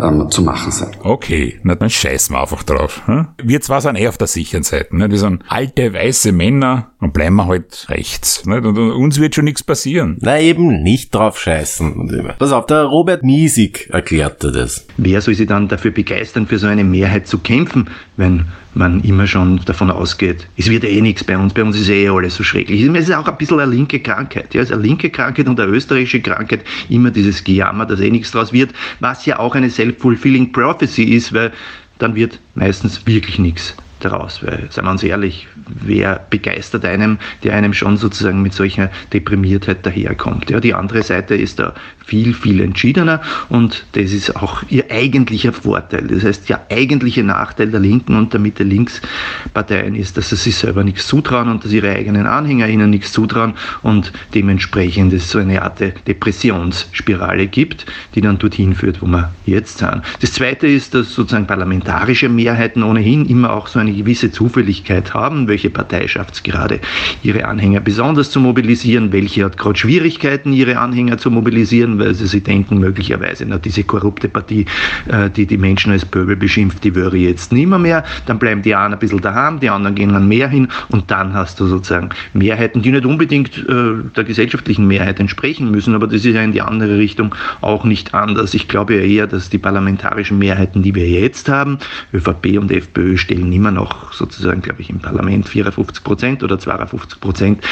ähm, 0.00 0.28
zu 0.30 0.42
machen 0.42 0.72
sein. 0.72 0.90
Okay, 1.02 1.60
na 1.62 1.76
dann 1.76 1.90
scheißen 1.90 2.34
wir 2.34 2.40
einfach 2.40 2.64
drauf. 2.64 3.02
Hm? 3.06 3.28
Wir 3.42 3.60
zwar 3.60 3.80
sind 3.80 3.96
eh 3.96 4.08
auf 4.08 4.18
der 4.18 4.26
sicheren 4.26 4.64
Seite. 4.64 4.96
Ne? 4.96 5.10
Wir 5.10 5.18
sind 5.18 5.44
alte, 5.48 5.92
weiße 5.92 6.32
Männer, 6.32 6.63
Männer, 6.64 6.90
dann 7.00 7.12
bleiben 7.12 7.36
wir 7.36 7.46
halt 7.46 7.86
rechts. 7.88 8.44
Nicht? 8.46 8.64
Und 8.64 8.78
uns 8.78 9.20
wird 9.20 9.34
schon 9.34 9.44
nichts 9.44 9.62
passieren. 9.62 10.16
Na 10.20 10.40
eben, 10.40 10.82
nicht 10.82 11.14
drauf 11.14 11.38
scheißen. 11.38 12.34
Pass 12.38 12.52
auf, 12.52 12.66
der 12.66 12.84
Robert 12.84 13.22
Miesig 13.22 13.88
erklärte 13.90 14.50
das. 14.50 14.86
Wer 14.96 15.20
soll 15.20 15.34
sich 15.34 15.46
dann 15.46 15.68
dafür 15.68 15.90
begeistern, 15.90 16.46
für 16.46 16.58
so 16.58 16.66
eine 16.66 16.84
Mehrheit 16.84 17.26
zu 17.26 17.38
kämpfen, 17.38 17.90
wenn 18.16 18.46
man 18.76 19.02
immer 19.02 19.26
schon 19.26 19.60
davon 19.66 19.90
ausgeht, 19.90 20.48
es 20.56 20.68
wird 20.68 20.82
eh 20.82 21.00
nichts 21.00 21.22
bei 21.22 21.38
uns, 21.38 21.54
bei 21.54 21.62
uns 21.62 21.78
ist 21.78 21.88
eh 21.88 22.08
alles 22.08 22.34
so 22.34 22.42
schrecklich. 22.42 22.82
Es 22.82 23.08
ist 23.08 23.14
auch 23.14 23.28
ein 23.28 23.36
bisschen 23.36 23.60
eine 23.60 23.70
linke 23.70 24.00
Krankheit. 24.00 24.52
Ja, 24.52 24.62
es 24.62 24.70
ist 24.70 24.74
eine 24.74 24.82
linke 24.82 25.10
Krankheit 25.10 25.46
und 25.46 25.60
eine 25.60 25.70
österreichische 25.70 26.20
Krankheit, 26.20 26.64
immer 26.88 27.12
dieses 27.12 27.44
Gejammer, 27.44 27.86
dass 27.86 28.00
eh 28.00 28.10
nichts 28.10 28.32
draus 28.32 28.52
wird, 28.52 28.72
was 28.98 29.26
ja 29.26 29.38
auch 29.38 29.54
eine 29.54 29.70
self-fulfilling 29.70 30.50
prophecy 30.50 31.04
ist, 31.04 31.32
weil 31.32 31.52
dann 31.98 32.16
wird 32.16 32.40
meistens 32.56 33.06
wirklich 33.06 33.38
nichts 33.38 33.76
daraus. 34.04 34.42
Weil, 34.42 34.68
seien 34.70 34.84
wir 34.84 34.90
uns 34.90 35.02
ehrlich, 35.02 35.48
wer 35.66 36.20
begeistert 36.30 36.84
einem, 36.84 37.18
der 37.42 37.54
einem 37.54 37.72
schon 37.72 37.96
sozusagen 37.96 38.42
mit 38.42 38.52
solcher 38.52 38.90
Deprimiertheit 39.12 39.84
daherkommt. 39.84 40.50
Ja, 40.50 40.60
die 40.60 40.74
andere 40.74 41.02
Seite 41.02 41.34
ist 41.34 41.58
da 41.58 41.74
viel, 42.04 42.34
viel 42.34 42.60
entschiedener 42.60 43.22
und 43.48 43.86
das 43.92 44.12
ist 44.12 44.36
auch 44.36 44.62
ihr 44.68 44.90
eigentlicher 44.90 45.52
Vorteil. 45.52 46.06
Das 46.06 46.22
heißt, 46.22 46.48
der 46.48 46.66
eigentliche 46.70 47.22
Nachteil 47.22 47.70
der 47.70 47.80
Linken 47.80 48.16
und 48.16 48.32
der 48.32 48.40
Mitte-Links-Parteien 48.40 49.94
ist, 49.94 50.16
dass 50.16 50.28
sie 50.28 50.36
sich 50.36 50.56
selber 50.56 50.84
nichts 50.84 51.06
zutrauen 51.06 51.48
und 51.48 51.64
dass 51.64 51.72
ihre 51.72 51.90
eigenen 51.90 52.26
Anhänger 52.26 52.68
ihnen 52.68 52.90
nichts 52.90 53.12
zutrauen 53.12 53.54
und 53.82 54.12
dementsprechend 54.34 55.12
es 55.12 55.30
so 55.30 55.38
eine 55.38 55.62
Art 55.62 55.80
Depressionsspirale 56.06 57.46
gibt, 57.46 57.86
die 58.14 58.20
dann 58.20 58.38
dorthin 58.38 58.74
führt, 58.74 59.00
wo 59.00 59.06
wir 59.06 59.32
jetzt 59.46 59.78
sind. 59.78 60.02
Das 60.20 60.32
zweite 60.32 60.66
ist, 60.66 60.94
dass 60.94 61.14
sozusagen 61.14 61.46
parlamentarische 61.46 62.28
Mehrheiten 62.28 62.82
ohnehin 62.82 63.26
immer 63.26 63.52
auch 63.52 63.66
so 63.66 63.78
eine 63.78 63.90
gewisse 63.94 64.30
Zufälligkeit 64.30 65.14
haben, 65.14 65.48
welche 65.48 65.70
Partei 65.70 66.08
schafft 66.08 66.34
es 66.34 66.42
gerade, 66.42 66.80
ihre 67.22 67.46
Anhänger 67.46 67.80
besonders 67.80 68.30
zu 68.30 68.40
mobilisieren, 68.40 69.12
welche 69.12 69.44
hat 69.44 69.56
gerade 69.56 69.78
Schwierigkeiten, 69.78 70.52
ihre 70.52 70.78
Anhänger 70.78 71.18
zu 71.18 71.30
mobilisieren, 71.30 71.98
weil 71.98 72.14
sie 72.14 72.26
sich 72.26 72.42
denken, 72.42 72.78
möglicherweise, 72.78 73.44
na, 73.46 73.58
diese 73.58 73.84
korrupte 73.84 74.28
Partie, 74.28 74.66
äh, 75.08 75.30
die 75.30 75.46
die 75.46 75.58
Menschen 75.58 75.92
als 75.92 76.04
Pöbel 76.04 76.36
beschimpft, 76.36 76.84
die 76.84 76.94
wäre 76.94 77.16
jetzt 77.16 77.52
nimmer 77.52 77.78
mehr, 77.78 78.04
dann 78.26 78.38
bleiben 78.38 78.62
die 78.62 78.74
einen 78.74 78.94
ein 78.94 79.00
bisschen 79.00 79.20
daheim, 79.20 79.60
die 79.60 79.70
anderen 79.70 79.94
gehen 79.94 80.12
dann 80.12 80.28
mehr 80.28 80.48
hin 80.48 80.68
und 80.90 81.10
dann 81.10 81.34
hast 81.34 81.60
du 81.60 81.66
sozusagen 81.66 82.10
Mehrheiten, 82.32 82.82
die 82.82 82.90
nicht 82.90 83.06
unbedingt 83.06 83.58
äh, 83.58 83.94
der 84.16 84.24
gesellschaftlichen 84.24 84.86
Mehrheit 84.86 85.20
entsprechen 85.20 85.70
müssen, 85.70 85.94
aber 85.94 86.06
das 86.06 86.24
ist 86.24 86.34
ja 86.34 86.42
in 86.42 86.52
die 86.52 86.62
andere 86.62 86.98
Richtung 86.98 87.34
auch 87.60 87.84
nicht 87.84 88.14
anders. 88.14 88.54
Ich 88.54 88.68
glaube 88.68 88.94
ja 88.94 89.02
eher, 89.02 89.26
dass 89.26 89.50
die 89.50 89.58
parlamentarischen 89.58 90.38
Mehrheiten, 90.38 90.82
die 90.82 90.94
wir 90.94 91.08
jetzt 91.08 91.48
haben, 91.48 91.78
ÖVP 92.12 92.58
und 92.58 92.70
FPÖ 92.70 93.16
stellen 93.16 93.52
immer 93.52 93.70
noch 93.74 94.12
sozusagen, 94.12 94.62
glaube 94.62 94.80
ich, 94.80 94.90
im 94.90 95.00
Parlament 95.00 95.48
54 95.48 96.02
Prozent 96.02 96.42
oder 96.42 96.58
52 96.58 97.20
Prozent, 97.20 97.64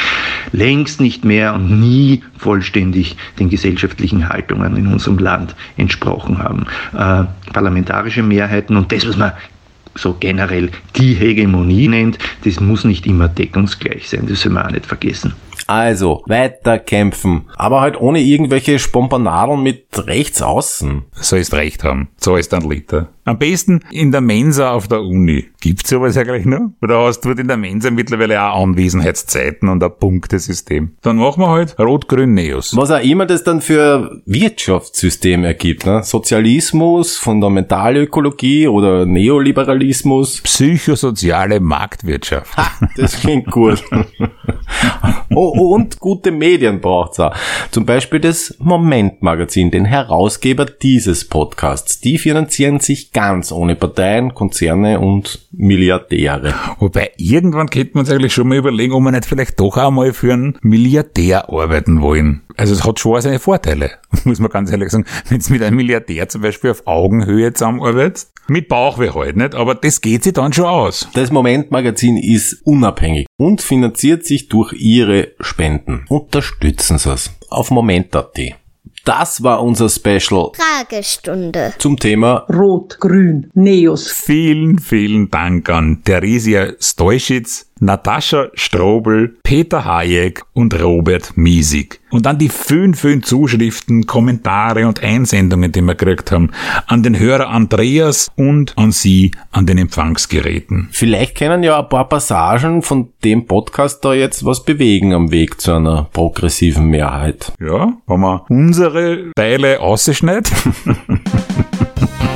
längst 0.51 1.01
nicht 1.01 1.25
mehr 1.25 1.53
und 1.53 1.79
nie 1.79 2.21
vollständig 2.37 3.15
den 3.39 3.49
gesellschaftlichen 3.49 4.29
Haltungen 4.29 4.75
in 4.75 4.87
unserem 4.87 5.17
Land 5.17 5.55
entsprochen 5.77 6.39
haben. 6.39 6.67
Äh, 6.93 7.25
parlamentarische 7.51 8.23
Mehrheiten 8.23 8.77
und 8.77 8.91
das, 8.91 9.07
was 9.07 9.17
man 9.17 9.31
so 9.95 10.15
generell 10.19 10.71
die 10.95 11.13
Hegemonie 11.13 11.87
nennt, 11.87 12.17
das 12.43 12.59
muss 12.59 12.83
nicht 12.83 13.05
immer 13.05 13.27
deckungsgleich 13.27 14.09
sein, 14.09 14.25
das 14.27 14.41
soll 14.41 14.51
man 14.51 14.67
auch 14.67 14.71
nicht 14.71 14.85
vergessen. 14.85 15.33
Also, 15.67 16.23
weiter 16.27 16.77
kämpfen. 16.79 17.45
Aber 17.55 17.81
halt 17.81 17.99
ohne 17.99 18.19
irgendwelche 18.19 18.79
Spompanadeln 18.79 19.63
mit 19.63 19.85
rechts 20.07 20.41
außen. 20.41 21.03
Sollst 21.13 21.53
recht 21.53 21.83
haben. 21.83 22.09
Zahlst 22.17 22.51
dann 22.51 22.69
Liter. 22.69 23.09
Am 23.25 23.37
besten 23.37 23.79
in 23.89 24.11
der 24.11 24.19
Mensa 24.19 24.71
auf 24.71 24.89
der 24.89 25.01
Uni. 25.01 25.45
Gibt's 25.61 25.89
sowas 25.89 26.15
ja 26.15 26.23
gleich 26.23 26.43
noch? 26.43 26.71
Oder 26.81 27.05
hast 27.05 27.21
du 27.21 27.29
in 27.29 27.47
der 27.47 27.55
Mensa 27.55 27.89
mittlerweile 27.89 28.41
auch 28.43 28.61
Anwesenheitszeiten 28.61 29.69
und 29.69 29.81
ein 29.81 29.91
Punktesystem? 29.97 30.91
Dann 31.01 31.15
machen 31.15 31.41
wir 31.41 31.49
halt 31.49 31.79
Rot-Grün-Neos. 31.79 32.75
Was 32.75 32.91
auch 32.91 33.01
immer 33.01 33.25
das 33.25 33.45
dann 33.45 33.61
für 33.61 34.21
Wirtschaftssystem 34.25 35.45
ergibt, 35.45 35.85
ne? 35.85 36.03
Sozialismus, 36.03 37.15
Fundamentalökologie 37.17 38.67
oder 38.67 39.05
Neoliberalismus. 39.05 40.41
Psychosoziale 40.41 41.61
Marktwirtschaft. 41.61 42.57
Ha, 42.57 42.71
das 42.97 43.21
klingt 43.21 43.49
gut. 43.49 43.81
oh, 45.33 45.73
und 45.73 46.01
gute 46.01 46.31
Medien 46.31 46.81
braucht's 46.81 47.21
auch. 47.21 47.33
Zum 47.71 47.85
Beispiel 47.85 48.19
das 48.19 48.55
Moment-Magazin, 48.59 49.71
den 49.71 49.85
Herausgeber 49.85 50.65
dieses 50.65 51.25
Podcasts. 51.25 52.01
Die 52.01 52.17
finanzieren 52.17 52.81
sich 52.81 53.12
ganz 53.13 53.51
ohne 53.51 53.75
Parteien, 53.75 54.33
Konzerne 54.33 54.99
und 54.99 55.47
Milliardäre. 55.51 56.53
Wobei 56.79 57.11
irgendwann 57.17 57.69
könnte 57.69 57.91
man 57.93 58.05
sich 58.05 58.15
eigentlich 58.15 58.33
schon 58.33 58.47
mal 58.47 58.57
überlegen, 58.57 58.93
ob 58.93 59.01
man 59.01 59.13
nicht 59.13 59.25
vielleicht 59.25 59.59
doch 59.59 59.77
einmal 59.77 60.13
für 60.13 60.33
einen 60.33 60.57
Milliardär 60.61 61.49
arbeiten 61.49 62.01
wollen. 62.01 62.41
Also 62.57 62.73
es 62.73 62.83
hat 62.83 62.99
schon 62.99 63.21
seine 63.21 63.39
Vorteile, 63.39 63.91
muss 64.25 64.39
man 64.39 64.49
ganz 64.49 64.71
ehrlich 64.71 64.89
sagen. 64.89 65.05
Wenn 65.29 65.39
es 65.39 65.49
mit 65.49 65.61
einem 65.63 65.77
Milliardär 65.77 66.27
zum 66.29 66.41
Beispiel 66.41 66.71
auf 66.71 66.85
Augenhöhe 66.85 67.53
zusammenarbeitet, 67.53 68.27
mit 68.47 68.67
Bauchweh 68.67 69.11
halt 69.11 69.37
nicht, 69.37 69.55
aber 69.55 69.73
das 69.75 70.01
geht 70.01 70.23
sich 70.23 70.33
dann 70.33 70.51
schon 70.51 70.65
aus. 70.65 71.07
Das 71.13 71.31
Moment-Magazin 71.31 72.17
ist 72.17 72.61
unabhängig 72.65 73.25
und 73.37 73.61
finanziert 73.61 74.25
sich 74.25 74.49
durch 74.49 74.73
ihre 74.73 75.29
Spenden. 75.39 76.05
Unterstützen 76.09 76.97
Sie 76.97 77.11
es 77.11 77.31
auf 77.49 77.71
moment.at. 77.71 78.37
Das 79.05 79.43
war 79.43 79.61
unser 79.61 79.89
Special 79.89 80.51
Fragestunde 80.55 81.73
zum 81.77 81.99
Thema 81.99 82.45
Rot, 82.49 83.01
Grün, 83.01 83.49
Neos. 83.53 84.09
Vielen, 84.09 84.79
vielen 84.79 85.29
Dank 85.29 85.69
an 85.69 86.03
Theresia 86.05 86.71
Stoischitz, 86.79 87.69
Natascha 87.79 88.49
Strobel, 88.53 89.35
Peter 89.43 89.83
Hayek 89.85 90.43
und 90.53 90.79
Robert 90.81 91.35
Miesig. 91.35 91.99
Und 92.11 92.27
an 92.27 92.37
die 92.37 92.49
vielen, 92.49 92.93
vielen 92.93 93.23
Zuschriften, 93.23 94.05
Kommentare 94.05 94.87
und 94.87 95.01
Einsendungen, 95.01 95.71
die 95.71 95.81
wir 95.81 95.95
gekriegt 95.95 96.31
haben, 96.31 96.51
an 96.87 97.03
den 97.03 97.17
Hörer 97.17 97.49
Andreas 97.49 98.31
und 98.35 98.77
an 98.77 98.91
Sie 98.91 99.31
an 99.51 99.65
den 99.65 99.77
Empfangsgeräten. 99.77 100.89
Vielleicht 100.91 101.35
können 101.35 101.63
ja 101.63 101.79
ein 101.79 101.89
paar 101.89 102.07
Passagen 102.07 102.83
von 102.83 103.09
dem 103.23 103.47
Podcast 103.47 104.05
da 104.05 104.13
jetzt 104.13 104.45
was 104.45 104.63
bewegen 104.63 105.13
am 105.13 105.31
Weg 105.31 105.59
zu 105.59 105.73
einer 105.73 106.07
progressiven 106.13 106.85
Mehrheit. 106.85 107.51
Ja, 107.59 107.93
wenn 108.07 108.19
wir 108.19 108.45
unsere 108.49 109.31
Teile 109.35 109.79
ausschneiden. 109.79 110.51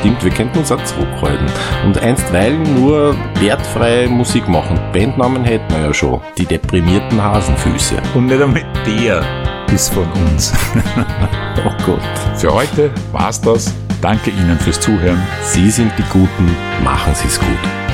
Stimmt, 0.00 0.24
wir 0.24 0.30
könnten 0.30 0.58
uns 0.60 0.72
auch 0.72 0.82
zurückhalten 0.84 1.46
und 1.84 1.98
einstweilen 1.98 2.62
nur 2.74 3.14
wertfreie 3.38 4.08
Musik 4.08 4.48
machen. 4.48 4.80
Bandnamen 4.94 5.44
hätten 5.44 5.70
wir 5.74 5.80
ja 5.88 5.92
schon. 5.92 6.22
Die 6.38 6.46
deprimierten 6.46 7.22
Hasenfüße. 7.22 7.96
Und 8.14 8.26
nicht 8.26 8.40
einmal 8.40 8.64
der 8.86 9.22
ist 9.70 9.92
von 9.92 10.10
uns. 10.12 10.54
oh 11.66 11.84
Gott. 11.84 12.00
Für 12.38 12.54
heute 12.54 12.90
war's 13.12 13.42
das. 13.42 13.74
Danke 14.00 14.30
Ihnen 14.30 14.58
fürs 14.58 14.80
Zuhören. 14.80 15.20
Sie 15.42 15.70
sind 15.70 15.92
die 15.98 16.04
Guten. 16.04 16.56
Machen 16.82 17.14
Sie's 17.14 17.38
gut. 17.38 17.89